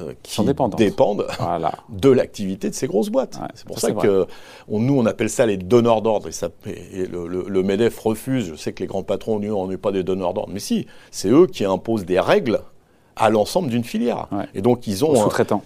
euh, 0.00 0.12
qui 0.22 0.44
dépendent 0.44 1.26
de 1.88 2.08
l'activité 2.10 2.68
de 2.68 2.74
ces 2.74 2.86
grosses 2.86 3.08
boîtes. 3.08 3.38
c'est 3.54 3.66
pour 3.66 3.78
ça, 3.78 3.92
que 3.92 4.26
nous, 4.68 4.98
on 4.98 5.06
appelle 5.06 5.30
ça 5.30 5.46
les 5.46 5.56
donneurs 5.56 6.02
d'ordre. 6.02 6.28
Et, 6.66 7.06
le, 7.06 7.62
MEDEF 7.62 7.98
refuse. 7.98 8.48
Je 8.48 8.54
sais 8.56 8.72
que 8.72 8.80
les 8.82 8.86
grands 8.86 9.02
patrons, 9.02 9.38
nous, 9.38 9.54
on 9.54 9.68
n'est 9.68 9.76
pas 9.76 9.92
des 9.92 10.02
donneurs 10.02 10.34
d'ordre. 10.34 10.52
Mais 10.52 10.60
si, 10.60 10.86
c'est 11.10 11.30
eux 11.30 11.46
qui 11.46 11.64
imposent 11.64 12.04
des 12.04 12.20
règles 12.20 12.60
à 13.16 13.30
l'ensemble 13.30 13.70
d'une 13.70 13.84
filière. 13.84 14.28
Et 14.54 14.60
donc, 14.60 14.86
ils 14.86 15.04
ont. 15.04 15.14
Sous-traitants. 15.14 15.62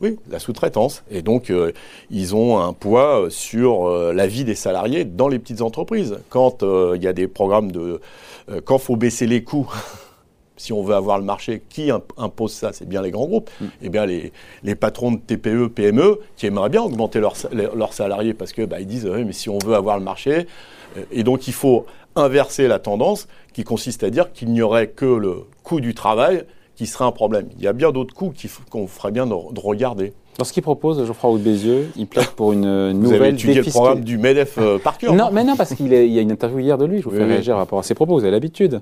Oui, 0.00 0.18
la 0.30 0.38
sous-traitance. 0.38 1.04
Et 1.10 1.22
donc, 1.22 1.50
euh, 1.50 1.72
ils 2.10 2.34
ont 2.34 2.58
un 2.58 2.72
poids 2.72 3.26
sur 3.28 3.86
euh, 3.86 4.12
la 4.12 4.26
vie 4.26 4.44
des 4.44 4.56
salariés 4.56 5.04
dans 5.04 5.28
les 5.28 5.38
petites 5.38 5.62
entreprises. 5.62 6.18
Quand 6.30 6.62
il 6.62 7.02
y 7.02 7.06
a 7.06 7.12
des 7.12 7.28
programmes 7.28 7.70
de. 7.70 8.00
quand 8.64 8.76
il 8.76 8.82
faut 8.82 8.96
baisser 8.96 9.26
les 9.26 9.44
coûts 9.44 9.70
si 10.56 10.72
on 10.72 10.82
veut 10.82 10.94
avoir 10.94 11.18
le 11.18 11.24
marché, 11.24 11.62
qui 11.68 11.90
impose 12.16 12.52
ça 12.52 12.72
C'est 12.72 12.88
bien 12.88 13.02
les 13.02 13.10
grands 13.10 13.26
groupes. 13.26 13.50
Mm. 13.60 13.66
Eh 13.82 13.88
bien, 13.88 14.06
les, 14.06 14.32
les, 14.62 14.74
patrons 14.74 15.12
de 15.12 15.18
TPE, 15.18 15.68
PME, 15.68 16.20
qui 16.36 16.46
aimeraient 16.46 16.68
bien 16.68 16.82
augmenter 16.82 17.20
leurs, 17.20 17.92
salariés 17.92 18.34
parce 18.34 18.52
que 18.52 18.62
bah, 18.62 18.80
ils 18.80 18.86
disent, 18.86 19.06
oui, 19.06 19.24
mais 19.24 19.32
si 19.32 19.48
on 19.48 19.58
veut 19.58 19.74
avoir 19.74 19.98
le 19.98 20.04
marché, 20.04 20.46
euh, 20.96 21.04
et 21.10 21.24
donc 21.24 21.48
il 21.48 21.54
faut 21.54 21.86
inverser 22.16 22.68
la 22.68 22.78
tendance 22.78 23.26
qui 23.52 23.64
consiste 23.64 24.04
à 24.04 24.10
dire 24.10 24.32
qu'il 24.32 24.50
n'y 24.50 24.62
aurait 24.62 24.88
que 24.88 25.04
le 25.04 25.44
coût 25.62 25.80
du 25.80 25.94
travail 25.94 26.44
qui 26.76 26.86
serait 26.86 27.04
un 27.04 27.12
problème. 27.12 27.48
Il 27.56 27.62
y 27.62 27.68
a 27.68 27.72
bien 27.72 27.92
d'autres 27.92 28.14
coûts 28.14 28.32
qu'on 28.70 28.86
ferait 28.86 29.12
bien 29.12 29.26
de 29.26 29.60
regarder. 29.60 30.12
Dans 30.38 30.44
ce 30.44 30.52
qu'il 30.52 30.64
propose, 30.64 31.06
Geoffroy 31.06 31.30
Roux 31.30 31.38
Bézieux, 31.38 31.90
il 31.96 32.08
plaide 32.08 32.26
pour 32.30 32.52
une 32.52 32.90
nouvelle 32.92 33.18
Vous 33.18 33.22
avez 33.22 33.28
étudié 33.28 33.54
le 33.54 33.62
programme 33.62 34.00
du 34.00 34.18
MEDEF 34.18 34.58
euh, 34.58 34.78
par 34.78 34.98
cœur 34.98 35.14
Non, 35.14 35.28
mais 35.32 35.44
non, 35.44 35.54
parce 35.54 35.74
qu'il 35.74 35.92
y 35.92 36.18
a 36.18 36.22
une 36.22 36.32
interview 36.32 36.58
hier 36.58 36.76
de 36.76 36.84
lui, 36.84 36.98
je 36.98 37.04
vous 37.04 37.12
fais 37.12 37.24
réagir 37.24 37.54
par 37.54 37.60
rapport 37.60 37.78
à 37.78 37.82
ses 37.84 37.94
propos, 37.94 38.14
vous 38.14 38.22
avez 38.22 38.32
l'habitude. 38.32 38.80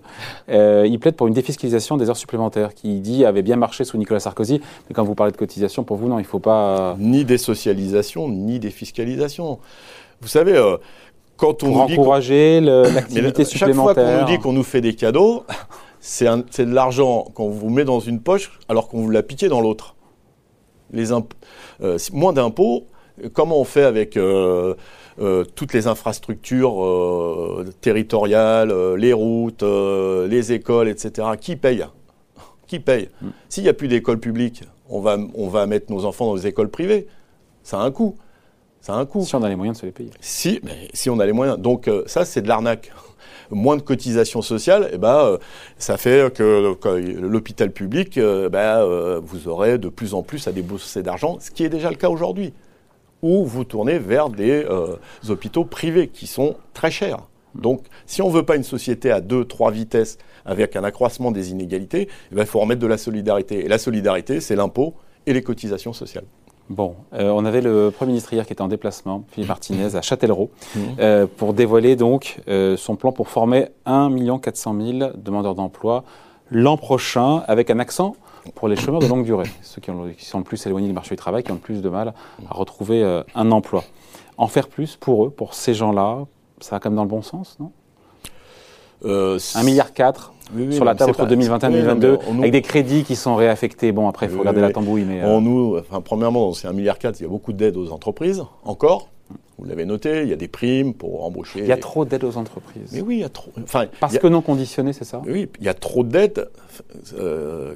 Euh, 0.48 0.86
il 0.88 0.98
plaide 0.98 1.14
pour 1.14 1.26
une 1.26 1.34
défiscalisation 1.34 1.98
des 1.98 2.08
heures 2.08 2.16
supplémentaires, 2.16 2.74
qui 2.74 3.00
dit 3.00 3.26
avait 3.26 3.42
bien 3.42 3.56
marché 3.56 3.84
sous 3.84 3.98
Nicolas 3.98 4.20
Sarkozy, 4.20 4.62
mais 4.88 4.94
quand 4.94 5.04
vous 5.04 5.14
parlez 5.14 5.32
de 5.32 5.36
cotisation, 5.36 5.84
pour 5.84 5.98
vous, 5.98 6.08
non, 6.08 6.18
il 6.18 6.22
ne 6.22 6.26
faut 6.26 6.38
pas... 6.38 6.96
Ni 6.98 7.26
désocialisation, 7.26 8.30
ni 8.30 8.58
défiscalisation. 8.58 9.58
Vous 10.22 10.28
savez, 10.28 10.56
euh, 10.56 10.78
quand 11.36 11.64
on 11.64 11.72
pour 11.72 11.80
encourager 11.82 12.60
l'activité 12.60 13.44
supplémentaire... 13.44 13.94
Chaque 13.94 14.04
fois 14.04 14.14
qu'on 14.14 14.20
nous 14.20 14.36
dit 14.36 14.42
qu'on 14.42 14.52
nous 14.54 14.62
fait 14.62 14.80
des 14.80 14.94
cadeaux, 14.94 15.44
c'est 16.00 16.24
de 16.24 16.74
l'argent 16.74 17.26
qu'on 17.34 17.50
vous 17.50 17.68
met 17.68 17.84
dans 17.84 18.00
une 18.00 18.20
poche 18.20 18.58
alors 18.70 18.88
qu'on 18.88 19.02
vous 19.02 19.10
l'a 19.10 19.22
piqué 19.22 19.48
dans 19.48 19.60
l'autre 19.60 19.96
les 20.92 21.12
euh, 21.12 21.98
moins 22.12 22.32
d'impôts, 22.32 22.86
comment 23.32 23.60
on 23.60 23.64
fait 23.64 23.84
avec 23.84 24.16
euh, 24.16 24.74
euh, 25.20 25.44
toutes 25.54 25.72
les 25.72 25.86
infrastructures 25.86 27.64
territoriales, 27.80 28.94
les 28.94 29.12
routes, 29.12 29.62
les 29.62 30.52
écoles, 30.52 30.88
etc. 30.88 31.28
Qui 31.40 31.56
paye? 31.56 31.86
Qui 32.66 32.80
paye? 32.80 33.08
Mm. 33.20 33.28
S'il 33.48 33.62
n'y 33.64 33.68
a 33.68 33.74
plus 33.74 33.88
d'écoles 33.88 34.20
publiques, 34.20 34.62
on 34.88 35.00
va, 35.00 35.18
on 35.34 35.48
va 35.48 35.66
mettre 35.66 35.90
nos 35.92 36.04
enfants 36.04 36.26
dans 36.26 36.36
des 36.36 36.46
écoles 36.46 36.68
privées. 36.68 37.06
Ça 37.62 37.80
a 37.80 37.82
un 37.82 37.90
coût. 37.90 38.16
Ça 38.80 38.94
a 38.94 38.96
un 38.96 39.06
coût. 39.06 39.24
Si 39.24 39.34
on 39.34 39.42
a 39.42 39.48
les 39.48 39.56
moyens 39.56 39.76
de 39.76 39.80
se 39.80 39.86
les 39.86 39.92
payer. 39.92 40.10
Si, 40.20 40.60
mais 40.62 40.88
si 40.92 41.08
on 41.08 41.18
a 41.20 41.26
les 41.26 41.32
moyens. 41.32 41.58
Donc 41.58 41.88
ça, 42.06 42.24
c'est 42.24 42.42
de 42.42 42.48
l'arnaque 42.48 42.92
moins 43.54 43.76
de 43.76 43.82
cotisations 43.82 44.42
sociales, 44.42 44.90
eh 44.92 44.98
ben, 44.98 45.18
euh, 45.18 45.38
ça 45.78 45.96
fait 45.96 46.32
que, 46.32 46.76
l'hôpital 47.20 47.70
public, 47.70 48.18
euh, 48.18 48.48
ben, 48.48 48.80
euh, 48.80 49.20
vous 49.22 49.48
aurez 49.48 49.78
de 49.78 49.88
plus 49.88 50.14
en 50.14 50.22
plus 50.22 50.48
à 50.48 50.52
débourser 50.52 51.02
d'argent, 51.02 51.38
ce 51.40 51.50
qui 51.50 51.64
est 51.64 51.68
déjà 51.68 51.90
le 51.90 51.96
cas 51.96 52.08
aujourd'hui. 52.08 52.52
Ou 53.22 53.44
vous 53.44 53.62
tournez 53.62 54.00
vers 54.00 54.30
des 54.30 54.66
hôpitaux 55.28 55.64
privés 55.64 56.08
qui 56.08 56.26
sont 56.26 56.56
très 56.74 56.90
chers. 56.90 57.18
Donc, 57.54 57.84
si 58.04 58.20
on 58.20 58.28
ne 58.28 58.34
veut 58.34 58.42
pas 58.42 58.56
une 58.56 58.64
société 58.64 59.12
à 59.12 59.20
deux, 59.20 59.44
trois 59.44 59.70
vitesses 59.70 60.18
avec 60.44 60.74
un 60.74 60.82
accroissement 60.82 61.30
des 61.30 61.52
inégalités, 61.52 62.08
eh 62.32 62.34
ben, 62.34 62.42
il 62.42 62.48
faut 62.48 62.58
remettre 62.58 62.80
de 62.80 62.86
la 62.88 62.98
solidarité. 62.98 63.64
Et 63.64 63.68
la 63.68 63.78
solidarité, 63.78 64.40
c'est 64.40 64.56
l'impôt 64.56 64.94
et 65.26 65.32
les 65.32 65.42
cotisations 65.42 65.92
sociales. 65.92 66.24
Bon, 66.72 66.96
euh, 67.12 67.28
on 67.28 67.44
avait 67.44 67.60
le 67.60 67.90
Premier 67.90 68.12
ministre 68.12 68.32
hier 68.32 68.46
qui 68.46 68.54
était 68.54 68.62
en 68.62 68.68
déplacement, 68.68 69.24
Philippe 69.28 69.48
Martinez, 69.50 69.94
à 69.94 70.00
Châtellerault, 70.00 70.50
mmh. 70.74 70.80
euh, 71.00 71.26
pour 71.26 71.52
dévoiler 71.52 71.96
donc 71.96 72.40
euh, 72.48 72.78
son 72.78 72.96
plan 72.96 73.12
pour 73.12 73.28
former 73.28 73.68
1 73.84 74.10
400 74.38 74.74
000 74.80 75.10
demandeurs 75.14 75.54
d'emploi 75.54 76.04
l'an 76.50 76.78
prochain, 76.78 77.42
avec 77.46 77.68
un 77.68 77.78
accent 77.78 78.16
pour 78.54 78.68
les 78.68 78.76
chômeurs 78.76 79.02
de 79.02 79.06
longue 79.06 79.24
durée, 79.24 79.48
ceux 79.60 79.82
qui, 79.82 79.90
sont 80.24 80.38
le 80.38 80.44
plus 80.44 80.64
éloignés 80.66 80.86
du 80.86 80.94
marché 80.94 81.10
du 81.10 81.18
travail, 81.18 81.42
qui 81.42 81.50
ont 81.50 81.56
le 81.56 81.60
plus 81.60 81.82
de 81.82 81.88
mal 81.90 82.14
à 82.48 82.54
retrouver 82.54 83.22
un 83.34 83.50
emploi. 83.52 83.84
En 84.38 84.48
faire 84.48 84.68
plus 84.68 84.96
pour 84.96 85.26
eux, 85.26 85.30
pour 85.30 85.54
ces 85.54 85.72
gens-là, 85.74 86.24
ça 86.60 86.76
va 86.76 86.80
quand 86.80 86.90
même 86.90 86.96
dans 86.96 87.04
le 87.04 87.08
bon 87.08 87.22
sens, 87.22 87.56
non? 87.60 87.70
1,4 89.04 89.64
milliard 89.64 89.92
4 89.92 90.32
sur 90.70 90.84
la 90.84 90.94
table 90.94 91.10
entre 91.10 91.26
2021 91.26 91.70
et 91.70 91.72
2022, 91.72 92.18
avec 92.38 92.52
des 92.52 92.62
crédits 92.62 93.04
qui 93.04 93.16
sont 93.16 93.34
réaffectés. 93.36 93.92
Bon, 93.92 94.08
après, 94.08 94.26
il 94.26 94.32
faut 94.32 94.38
regarder 94.38 94.60
la 94.60 94.70
tambouille. 94.70 95.04
Mais, 95.04 95.22
euh, 95.22 95.40
nous, 95.40 95.78
enfin, 95.78 96.00
premièrement, 96.00 96.52
c'est 96.52 96.68
1,4 96.68 96.74
milliard, 96.74 96.96
il 97.02 97.22
y 97.22 97.24
a 97.24 97.28
beaucoup 97.28 97.52
d'aides 97.52 97.76
aux 97.76 97.90
entreprises, 97.90 98.42
encore. 98.64 99.08
Vous 99.58 99.68
l'avez 99.68 99.84
noté, 99.84 100.22
il 100.22 100.28
y 100.28 100.32
a 100.32 100.36
des 100.36 100.48
primes 100.48 100.92
pour 100.92 101.24
embaucher. 101.24 101.60
Il 101.60 101.66
y 101.66 101.72
a 101.72 101.76
trop 101.76 102.04
d'aides 102.04 102.24
aux 102.24 102.36
entreprises. 102.36 102.90
Mais 102.92 103.00
oui, 103.00 103.16
il 103.16 103.20
y 103.20 103.24
a 103.24 103.28
trop. 103.28 103.52
Enfin, 103.62 103.86
Parce 104.00 104.18
que 104.18 104.26
non 104.26 104.42
conditionnées, 104.42 104.92
c'est 104.92 105.04
ça? 105.04 105.22
Oui, 105.26 105.48
il 105.60 105.64
y 105.64 105.68
a 105.68 105.74
trop 105.74 106.02
d'aides 106.02 106.50
euh, 107.16 107.74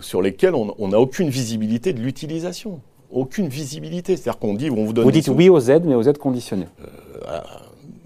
sur 0.00 0.20
lesquelles 0.20 0.54
on 0.54 0.88
n'a 0.88 1.00
aucune 1.00 1.28
visibilité 1.28 1.92
de 1.92 2.00
l'utilisation. 2.00 2.80
Aucune 3.10 3.48
visibilité. 3.48 4.16
C'est-à-dire 4.16 4.38
qu'on 4.38 4.54
dit, 4.54 4.70
on 4.70 4.84
vous 4.84 4.92
donne. 4.92 5.04
Vous 5.04 5.10
dites 5.10 5.28
oui 5.28 5.48
aux 5.48 5.60
aides, 5.60 5.84
mais 5.86 5.94
aux 5.94 6.02
aides 6.02 6.18
conditionnées. 6.18 6.68
Euh, 7.26 7.38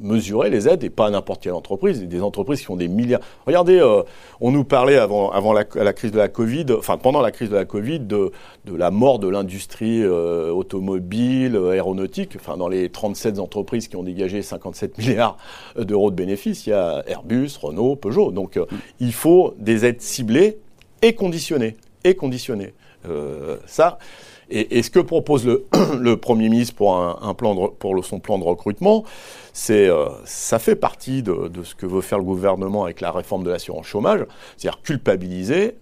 mesurer 0.03 0.51
les 0.51 0.69
aides 0.69 0.85
et 0.85 0.91
pas 0.91 1.09
n'importe 1.11 1.43
quelle 1.43 1.53
entreprise, 1.53 2.03
des 2.03 2.23
entreprises 2.23 2.61
qui 2.61 2.67
font 2.67 2.77
des 2.77 2.89
milliards. 2.89 3.21
Regardez, 3.47 3.79
euh, 3.79 4.03
on 4.41 4.51
nous 4.51 4.65
parlait 4.65 4.97
avant, 4.97 5.31
avant 5.31 5.53
la, 5.53 5.65
crise 5.65 6.13
de 6.13 6.19
la 6.19 6.29
Covid, 6.29 6.67
enfin 6.77 6.99
pendant 6.99 7.21
la 7.21 7.31
crise 7.31 7.51
de 7.51 7.55
la 7.55 7.65
Covid, 7.65 8.01
de, 8.01 8.33
de 8.65 8.75
la 8.75 8.91
mort 8.91 9.19
de 9.19 9.29
l'industrie 9.29 10.03
euh, 10.03 10.51
automobile, 10.51 11.57
aéronautique. 11.57 12.37
Enfin, 12.37 12.57
dans 12.57 12.69
les 12.69 12.91
37 12.91 13.39
entreprises 13.39 13.89
qui 13.89 13.97
ont 13.97 14.03
dégagé 14.03 14.43
57 14.43 14.99
milliards 14.99 15.37
d'euros 15.77 16.11
de 16.11 16.17
bénéfices, 16.17 16.67
il 16.67 16.71
y 16.71 16.75
a 16.75 17.03
Airbus, 17.07 17.51
Renault, 17.61 17.97
Peugeot. 17.97 18.33
Donc, 18.33 18.57
euh, 18.57 18.67
il 19.01 19.13
faut 19.13 19.55
des 19.59 19.85
aides 19.85 20.03
ciblées 20.03 20.59
et 21.01 21.15
conditionnées. 21.15 21.77
Et 22.05 22.15
conditionnées. 22.15 22.75
ça. 23.67 23.99
Et, 24.55 24.83
ce 24.83 24.91
que 24.91 24.99
propose 24.99 25.47
le, 25.47 25.65
le 25.99 26.19
Premier 26.19 26.51
ministre 26.51 26.75
pour, 26.75 26.95
un, 26.95 27.35
plan 27.35 27.55
de, 27.55 27.69
pour 27.69 28.05
son 28.05 28.21
plan 28.21 28.39
de 28.39 28.45
recrutement, 28.45 29.03
c'est, 29.55 29.89
euh, 29.89 30.09
ça 30.27 30.59
fait 30.59 30.77
partie 30.77 31.23
de, 31.23 31.51
ce 31.65 31.75
que 31.75 31.87
veut 31.87 32.03
faire 32.03 32.19
le 32.19 32.25
gouvernement 32.25 32.85
avec 32.85 33.01
la 33.01 33.11
réforme 33.11 33.45
de 33.45 33.51
l'assurance 33.51 33.87
chômage, 33.87 34.27
c'est-à-dire 34.57 34.83
culpabiliser 34.83 35.79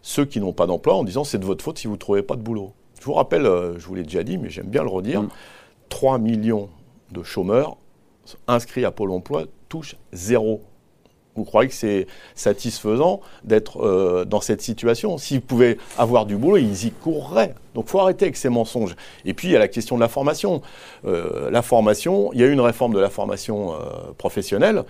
ceux 0.00 0.24
qui 0.24 0.38
n'ont 0.38 0.52
pas 0.52 0.66
d'emploi 0.66 0.94
en 0.94 1.02
disant 1.02 1.24
c'est 1.24 1.38
de 1.38 1.44
votre 1.44 1.64
faute 1.64 1.78
si 1.78 1.88
vous 1.88 1.94
ne 1.94 1.98
trouvez 1.98 2.22
pas 2.22 2.36
de 2.36 2.42
boulot. 2.42 2.72
Je 3.00 3.04
vous 3.04 3.14
rappelle, 3.14 3.46
euh, 3.46 3.76
je 3.80 3.86
vous 3.86 3.96
l'ai 3.96 4.04
déjà 4.04 4.22
dit, 4.22 4.38
mais 4.38 4.48
j'aime 4.48 4.68
bien 4.68 4.84
le 4.84 4.90
redire, 4.90 5.24
3 5.88 6.18
mm. 6.18 6.22
millions 6.22 6.68
de 7.10 7.24
chômeurs 7.24 7.76
inscrits 8.46 8.84
à 8.84 8.92
Pôle 8.92 9.10
emploi 9.10 9.44
touche 9.68 9.96
zéro. 10.12 10.62
Vous 11.36 11.44
croyez 11.44 11.68
que 11.68 11.74
c'est 11.74 12.06
satisfaisant 12.34 13.20
d'être 13.42 13.82
euh, 13.82 14.24
dans 14.24 14.40
cette 14.40 14.62
situation 14.62 15.18
S'ils 15.18 15.40
pouvaient 15.40 15.78
avoir 15.98 16.26
du 16.26 16.36
boulot, 16.36 16.58
ils 16.58 16.86
y 16.86 16.90
courraient. 16.90 17.54
Donc, 17.74 17.88
faut 17.88 17.98
arrêter 17.98 18.26
avec 18.26 18.36
ces 18.36 18.48
mensonges. 18.48 18.94
Et 19.24 19.34
puis, 19.34 19.48
il 19.48 19.50
y 19.50 19.56
a 19.56 19.58
la 19.58 19.68
question 19.68 19.96
de 19.96 20.00
la 20.00 20.08
formation. 20.08 20.62
Euh, 21.04 21.50
la 21.50 21.62
formation, 21.62 22.32
il 22.32 22.40
y 22.40 22.44
a 22.44 22.46
eu 22.46 22.52
une 22.52 22.60
réforme 22.60 22.94
de 22.94 23.00
la 23.00 23.10
formation 23.10 23.74
euh, 23.74 24.12
professionnelle 24.16 24.84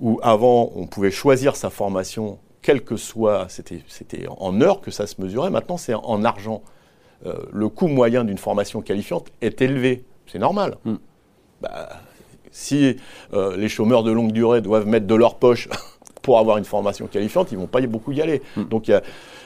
où 0.00 0.18
avant, 0.22 0.72
on 0.74 0.86
pouvait 0.86 1.12
choisir 1.12 1.54
sa 1.54 1.70
formation, 1.70 2.38
quel 2.62 2.82
que 2.82 2.96
soit, 2.96 3.46
c'était 3.48 4.26
en 4.28 4.60
heures 4.60 4.80
que 4.80 4.90
ça 4.90 5.06
se 5.06 5.20
mesurait. 5.22 5.50
Maintenant, 5.50 5.76
c'est 5.76 5.94
en 5.94 6.24
argent. 6.24 6.62
le 7.52 7.68
coût 7.68 7.86
moyen 7.86 8.24
d'une 8.24 8.38
formation 8.38 8.82
qualifiante 8.82 9.28
est 9.40 9.62
élevé. 9.62 10.04
C'est 10.26 10.40
normal. 10.40 10.78
Mm. 10.84 10.96
Si 12.56 12.96
euh, 13.32 13.56
les 13.56 13.68
chômeurs 13.68 14.04
de 14.04 14.12
longue 14.12 14.30
durée 14.30 14.60
doivent 14.60 14.86
mettre 14.86 15.06
de 15.06 15.14
leur 15.16 15.34
poche 15.34 15.68
pour 16.22 16.38
avoir 16.38 16.56
une 16.56 16.64
formation 16.64 17.08
qualifiante, 17.08 17.50
ils 17.50 17.56
ne 17.56 17.60
vont 17.60 17.66
pas 17.66 17.80
beaucoup 17.82 18.12
y 18.12 18.22
aller. 18.22 18.42
Hmm. 18.56 18.64
Donc, 18.64 18.90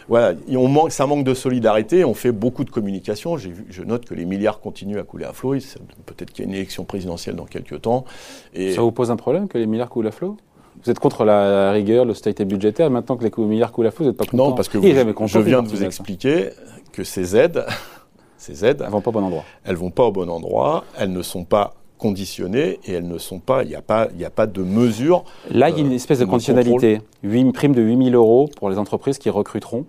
voilà, 0.09 0.35
on 0.55 0.69
manque, 0.69 0.93
ça 0.93 1.07
manque 1.07 1.25
de 1.25 1.35
solidarité. 1.35 2.05
On 2.05 2.15
fait 2.15 2.33
beaucoup 2.33 2.65
de 2.65 2.71
communication. 2.71 3.37
je 3.37 3.83
note 3.83 4.05
que 4.05 4.15
les 4.15 4.25
milliards 4.25 4.61
continuent 4.61 4.99
à 4.99 5.03
couler 5.03 5.25
à 5.25 5.33
flot. 5.33 5.55
Peut-être 6.07 6.33
qu'il 6.33 6.45
y 6.45 6.49
a 6.49 6.51
une 6.51 6.55
élection 6.55 6.85
présidentielle 6.85 7.37
dans 7.37 7.47
quelques 7.47 7.83
temps. 7.83 8.05
Et 8.55 8.75
ça 8.75 8.83
vous 8.83 8.93
pose 8.93 9.11
un 9.11 9.17
problème 9.17 9.49
que 9.49 9.59
les 9.59 9.67
milliards 9.67 9.91
coulent 9.91 10.07
à 10.07 10.11
flot? 10.11 10.37
Vous 10.85 10.91
êtes 10.91 10.99
contre 10.99 11.25
la 11.25 11.73
rigueur, 11.73 12.05
l'austérité 12.05 12.45
budgétaire. 12.45 12.91
Maintenant 12.91 13.17
que 13.17 13.25
les 13.25 13.45
milliards 13.45 13.73
coulent 13.73 13.87
à 13.87 13.91
flot, 13.91 14.05
vous 14.05 14.11
n'êtes 14.11 14.19
pas 14.19 14.25
content 14.25 14.49
Non, 14.49 14.55
parce 14.55 14.69
que 14.69 14.81
je 14.81 15.39
viens 15.39 15.63
de 15.63 15.69
vous 15.69 15.83
expliquer 15.83 16.51
que 16.93 17.05
ces 17.05 17.37
aides, 17.37 17.67
ces 18.37 18.65
aides, 18.65 18.83
elles 18.85 18.91
vont 18.91 19.01
pas 19.01 19.11
au 19.11 19.13
bon 19.15 19.25
endroit. 19.25 19.45
Elles 19.65 19.77
vont 19.77 19.91
pas 19.91 20.05
au 20.05 20.13
bon 20.13 20.31
endroit. 20.31 20.85
Elles 20.97 21.13
ne 21.13 21.23
sont 21.23 21.45
pas 21.45 21.75
conditionnées 21.99 22.79
et 22.87 22.93
elles 22.93 23.07
ne 23.07 23.19
sont 23.19 23.41
pas, 23.41 23.65
il 23.65 23.69
n'y 23.69 23.75
a, 23.75 23.83
pas, 23.83 24.09
a 24.25 24.31
pas 24.31 24.47
de 24.47 24.63
mesure. 24.63 25.25
Là, 25.51 25.69
il 25.69 25.77
y 25.77 25.79
a 25.79 25.85
une 25.85 25.93
euh, 25.93 25.97
espèce 25.97 26.21
de 26.21 26.25
conditionnalité. 26.25 27.01
Une 27.23 27.53
prime 27.53 27.75
de 27.75 27.83
8 27.83 28.11
000 28.11 28.17
euros 28.17 28.49
pour 28.57 28.71
les 28.71 28.79
entreprises 28.79 29.19
qui 29.19 29.29
recruteront 29.29 29.85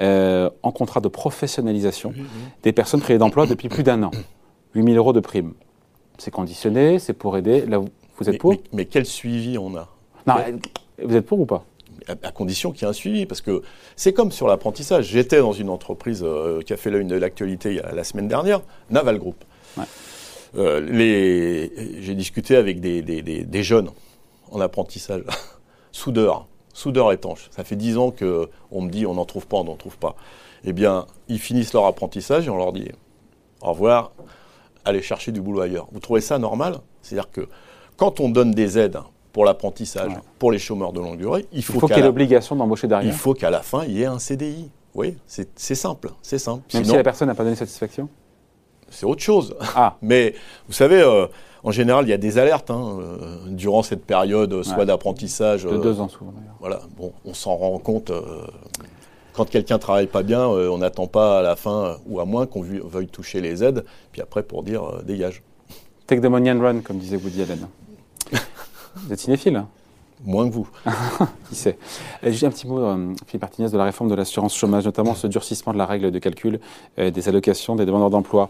euh, 0.00 0.50
en 0.62 0.72
contrat 0.72 1.00
de 1.00 1.08
professionnalisation 1.08 2.12
des 2.62 2.72
personnes 2.72 3.00
créées 3.00 3.18
d'emploi 3.18 3.46
depuis 3.46 3.68
plus 3.68 3.82
d'un 3.82 4.02
an. 4.02 4.10
8 4.74 4.84
000 4.84 4.96
euros 4.96 5.12
de 5.12 5.20
prime. 5.20 5.54
C'est 6.18 6.30
conditionné, 6.30 6.98
c'est 6.98 7.14
pour 7.14 7.36
aider. 7.36 7.64
Là, 7.66 7.78
vous 7.78 8.28
êtes 8.28 8.38
pour 8.38 8.54
mais, 8.72 8.84
quel 8.84 9.06
suivi 9.06 9.56
on 9.58 9.74
a? 9.76 9.88
Non, 10.26 10.34
vous 11.02 11.16
êtes 11.16 11.26
pour 11.26 11.40
ou 11.40 11.46
pas? 11.46 11.64
À, 12.08 12.32
condition 12.32 12.72
qu'il 12.72 12.82
y 12.82 12.84
ait 12.84 12.88
un 12.88 12.92
suivi, 12.92 13.26
parce 13.26 13.40
que 13.40 13.62
c'est 13.94 14.12
comme 14.12 14.32
sur 14.32 14.48
l'apprentissage. 14.48 15.06
J'étais 15.06 15.38
dans 15.38 15.52
une 15.52 15.70
entreprise 15.70 16.24
euh, 16.24 16.60
qui 16.62 16.72
a 16.72 16.76
fait 16.76 16.90
l'une 16.90 17.06
de 17.06 17.14
l'actualité 17.14 17.80
la 17.92 18.02
semaine 18.02 18.26
dernière, 18.26 18.60
Naval 18.90 19.18
Group. 19.18 19.36
Ouais. 19.76 19.84
Euh, 20.56 21.68
j'ai 22.00 22.14
discuté 22.14 22.56
avec 22.56 22.80
des, 22.80 23.62
jeunes 23.62 23.90
en 24.50 24.60
apprentissage, 24.60 25.22
soudeurs, 25.92 26.46
soudeurs 26.72 27.12
étanches. 27.12 27.48
Ça 27.50 27.64
fait 27.64 27.76
dix 27.76 27.96
ans 27.96 28.10
qu'on 28.10 28.82
me 28.82 28.90
dit 28.90 29.06
on 29.06 29.14
n'en 29.14 29.24
trouve 29.24 29.46
pas, 29.46 29.58
on 29.58 29.64
n'en 29.64 29.76
trouve 29.76 29.98
pas. 29.98 30.14
Eh 30.64 30.72
bien, 30.72 31.06
ils 31.28 31.38
finissent 31.38 31.72
leur 31.72 31.86
apprentissage 31.86 32.46
et 32.46 32.50
on 32.50 32.56
leur 32.56 32.72
dit 32.72 32.88
au 33.62 33.70
revoir, 33.70 34.12
allez 34.84 35.02
chercher 35.02 35.32
du 35.32 35.40
boulot 35.40 35.60
ailleurs. 35.60 35.88
Vous 35.92 36.00
trouvez 36.00 36.20
ça 36.20 36.38
normal? 36.38 36.78
C'est-à-dire 37.00 37.30
que 37.30 37.48
quand 37.96 38.20
on 38.20 38.28
donne 38.28 38.52
des 38.52 38.78
aides 38.78 38.98
pour 39.32 39.44
l'apprentissage, 39.44 40.12
pour 40.38 40.52
les 40.52 40.58
chômeurs 40.58 40.92
de 40.92 41.00
longue 41.00 41.16
durée, 41.16 41.46
il 41.52 41.62
faut, 41.62 41.80
qu'il 41.86 41.96
y 41.96 42.00
ait 42.00 42.02
l'obligation 42.02 42.56
d'embaucher 42.56 42.86
derrière. 42.86 43.10
Il 43.10 43.16
faut 43.16 43.34
qu'à 43.34 43.50
la 43.50 43.62
fin, 43.62 43.84
il 43.84 43.92
y 43.92 44.02
ait 44.02 44.06
un 44.06 44.18
CDI. 44.18 44.70
Oui, 44.94 45.16
c'est 45.26 45.74
simple, 45.74 46.10
c'est 46.20 46.38
simple. 46.38 46.62
Même 46.74 46.84
si 46.84 46.92
la 46.92 47.02
personne 47.02 47.28
n'a 47.28 47.34
pas 47.34 47.44
donné 47.44 47.56
satisfaction? 47.56 48.08
C'est 48.92 49.06
autre 49.06 49.22
chose. 49.22 49.56
Ah. 49.74 49.96
Mais 50.02 50.34
vous 50.68 50.72
savez, 50.72 51.00
euh, 51.00 51.26
en 51.64 51.70
général, 51.70 52.06
il 52.06 52.10
y 52.10 52.12
a 52.12 52.18
des 52.18 52.38
alertes 52.38 52.70
hein, 52.70 52.98
euh, 53.00 53.36
durant 53.48 53.82
cette 53.82 54.04
période, 54.04 54.62
soit 54.62 54.84
d'apprentissage. 54.84 55.64
De 55.64 55.70
euh, 55.70 55.78
deux 55.78 56.00
ans 56.00 56.08
souvent 56.08 56.32
d'ailleurs. 56.32 56.54
Voilà, 56.60 56.80
bon, 56.96 57.12
on 57.24 57.34
s'en 57.34 57.56
rend 57.56 57.78
compte. 57.78 58.12
quand 59.32 59.48
quelqu'un 59.48 59.78
travaille 59.78 60.06
pas 60.06 60.22
bien, 60.22 60.46
on 60.46 60.78
n'attend 60.78 61.06
pas 61.06 61.40
à 61.40 61.42
la 61.42 61.56
fin, 61.56 61.96
ou 62.06 62.20
à 62.20 62.24
moins 62.24 62.46
qu'on 62.46 62.62
veuille 62.62 63.08
toucher 63.08 63.40
les 63.40 63.64
aides, 63.64 63.84
puis 64.12 64.22
après 64.22 64.42
pour 64.42 64.62
dire 64.62 65.02
dégage. 65.04 65.42
Take 66.06 66.20
the 66.20 66.26
money 66.26 66.50
and 66.52 66.60
run, 66.60 66.80
comme 66.80 66.98
disait 66.98 67.16
Woody 67.16 67.42
Allen. 67.42 67.66
vous 68.96 69.12
êtes 69.12 69.20
cinéphile 69.20 69.56
hein? 69.56 69.68
Moins 70.24 70.48
que 70.48 70.54
vous. 70.54 70.68
Qui 71.48 71.56
sait? 71.56 71.78
Juste 72.22 72.44
un 72.44 72.50
petit 72.50 72.68
mot, 72.68 72.80
Philippe 73.26 73.42
Martinez, 73.42 73.70
de 73.70 73.76
la 73.76 73.82
réforme 73.82 74.08
de 74.08 74.14
l'assurance 74.14 74.54
chômage, 74.54 74.84
notamment 74.84 75.16
ce 75.16 75.26
durcissement 75.26 75.72
de 75.72 75.78
la 75.78 75.86
règle 75.86 76.12
de 76.12 76.18
calcul 76.20 76.60
des 76.96 77.28
allocations 77.28 77.74
des 77.74 77.86
demandeurs 77.86 78.10
d'emploi. 78.10 78.48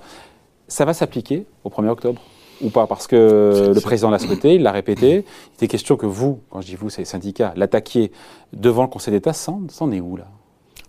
Ça 0.72 0.86
va 0.86 0.94
s'appliquer 0.94 1.44
au 1.64 1.68
1er 1.68 1.88
octobre 1.88 2.22
ou 2.62 2.70
pas? 2.70 2.86
Parce 2.86 3.06
que 3.06 3.72
le 3.74 3.80
président 3.82 4.08
l'a 4.08 4.18
souhaité, 4.18 4.54
il 4.54 4.62
l'a 4.62 4.72
répété. 4.72 5.16
Il 5.16 5.54
était 5.56 5.68
question 5.68 5.96
que 5.96 6.06
vous, 6.06 6.40
quand 6.48 6.62
je 6.62 6.66
dis 6.66 6.76
vous, 6.76 6.88
c'est 6.88 7.02
les 7.02 7.06
syndicats, 7.06 7.52
l'attaquiez 7.56 8.10
devant 8.54 8.80
le 8.80 8.88
Conseil 8.88 9.12
d'État. 9.12 9.34
Ça 9.34 9.52
en 9.52 9.92
est 9.92 10.00
où 10.00 10.16
là? 10.16 10.24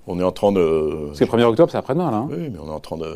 On 0.08 0.18
est 0.22 0.24
en 0.24 0.32
train 0.32 0.54
de. 0.54 1.10
C'est 1.14 1.26
le 1.26 1.32
1er 1.32 1.44
octobre, 1.44 1.70
c'est 1.70 1.78
après-demain, 1.78 2.12
là. 2.12 2.18
Hein. 2.18 2.30
oui, 2.30 2.50
mais 2.50 2.60
on 2.60 2.68
est 2.68 2.74
en 2.74 2.80
train 2.80 2.98
de, 2.98 3.14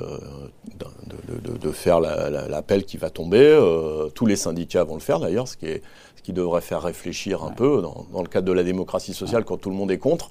de, 1.57 1.71
faire 1.71 2.01
l'appel 2.01 2.83
qui 2.83 2.97
va 2.97 3.09
tomber. 3.09 3.39
Euh, 3.39 4.09
tous 4.09 4.25
les 4.25 4.35
syndicats 4.35 4.83
vont 4.83 4.95
le 4.95 5.01
faire, 5.01 5.21
d'ailleurs, 5.21 5.47
ce, 5.47 5.55
ce 5.55 6.21
qui 6.21 6.33
devrait 6.33 6.61
faire 6.61 6.81
réfléchir 6.81 7.45
un 7.45 7.51
peu 7.51 7.81
dans, 7.81 8.21
le 8.21 8.27
cadre 8.27 8.47
de 8.47 8.53
la 8.53 8.63
démocratie 8.63 9.13
sociale 9.13 9.45
quand 9.45 9.57
tout 9.57 9.69
le 9.69 9.75
monde 9.77 9.91
est 9.91 9.97
contre. 9.97 10.29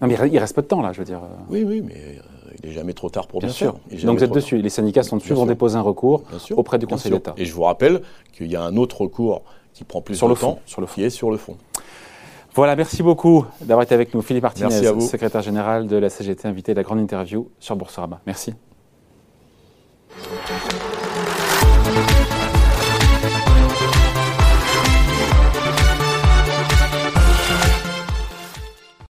Non, 0.00 0.08
mais 0.08 0.16
il 0.30 0.38
reste 0.38 0.54
peu 0.54 0.62
de 0.62 0.66
temps, 0.66 0.80
là, 0.80 0.92
je 0.92 0.98
veux 0.98 1.04
dire. 1.04 1.20
Oui, 1.48 1.62
oui, 1.62 1.82
mais 1.84 1.94
euh, 1.94 2.52
il 2.62 2.68
n'est 2.68 2.74
jamais 2.74 2.94
trop 2.94 3.10
tard 3.10 3.26
pour 3.26 3.40
bien, 3.40 3.50
sûr. 3.50 3.78
Donc 4.04 4.18
vous 4.18 4.24
êtes 4.24 4.32
dessus. 4.32 4.58
Les 4.58 4.70
syndicats 4.70 5.02
sont 5.02 5.16
dessus, 5.16 5.34
vont 5.34 5.46
déposer 5.46 5.76
un 5.76 5.82
recours 5.82 6.22
auprès 6.52 6.78
du 6.78 6.86
Conseil 6.86 7.12
d'État. 7.12 7.34
Et 7.36 7.44
je 7.44 7.52
vous 7.52 7.62
rappelle 7.62 8.00
qu'il 8.32 8.50
y 8.50 8.56
a 8.56 8.62
un 8.62 8.76
autre 8.76 9.02
recours 9.02 9.42
qui 9.72 9.84
prend 9.84 10.00
plus 10.00 10.16
sur 10.16 10.26
de 10.28 10.34
le 10.34 10.38
temps, 10.38 10.58
sur 10.66 10.80
le 10.80 10.86
fond. 10.86 10.94
qui 10.94 11.04
est 11.04 11.10
sur 11.10 11.30
le 11.30 11.36
fond. 11.36 11.56
Voilà, 12.54 12.74
merci 12.74 13.02
beaucoup 13.02 13.46
d'avoir 13.60 13.82
été 13.82 13.94
avec 13.94 14.12
nous. 14.12 14.22
Philippe 14.22 14.42
Martinez, 14.42 15.00
secrétaire 15.00 15.42
général 15.42 15.86
de 15.86 15.96
la 15.96 16.10
CGT, 16.10 16.48
invité 16.48 16.72
à 16.72 16.74
la 16.74 16.82
grande 16.82 16.98
interview 16.98 17.48
sur 17.60 17.76
Boursorama. 17.76 18.20
Merci. 18.26 18.54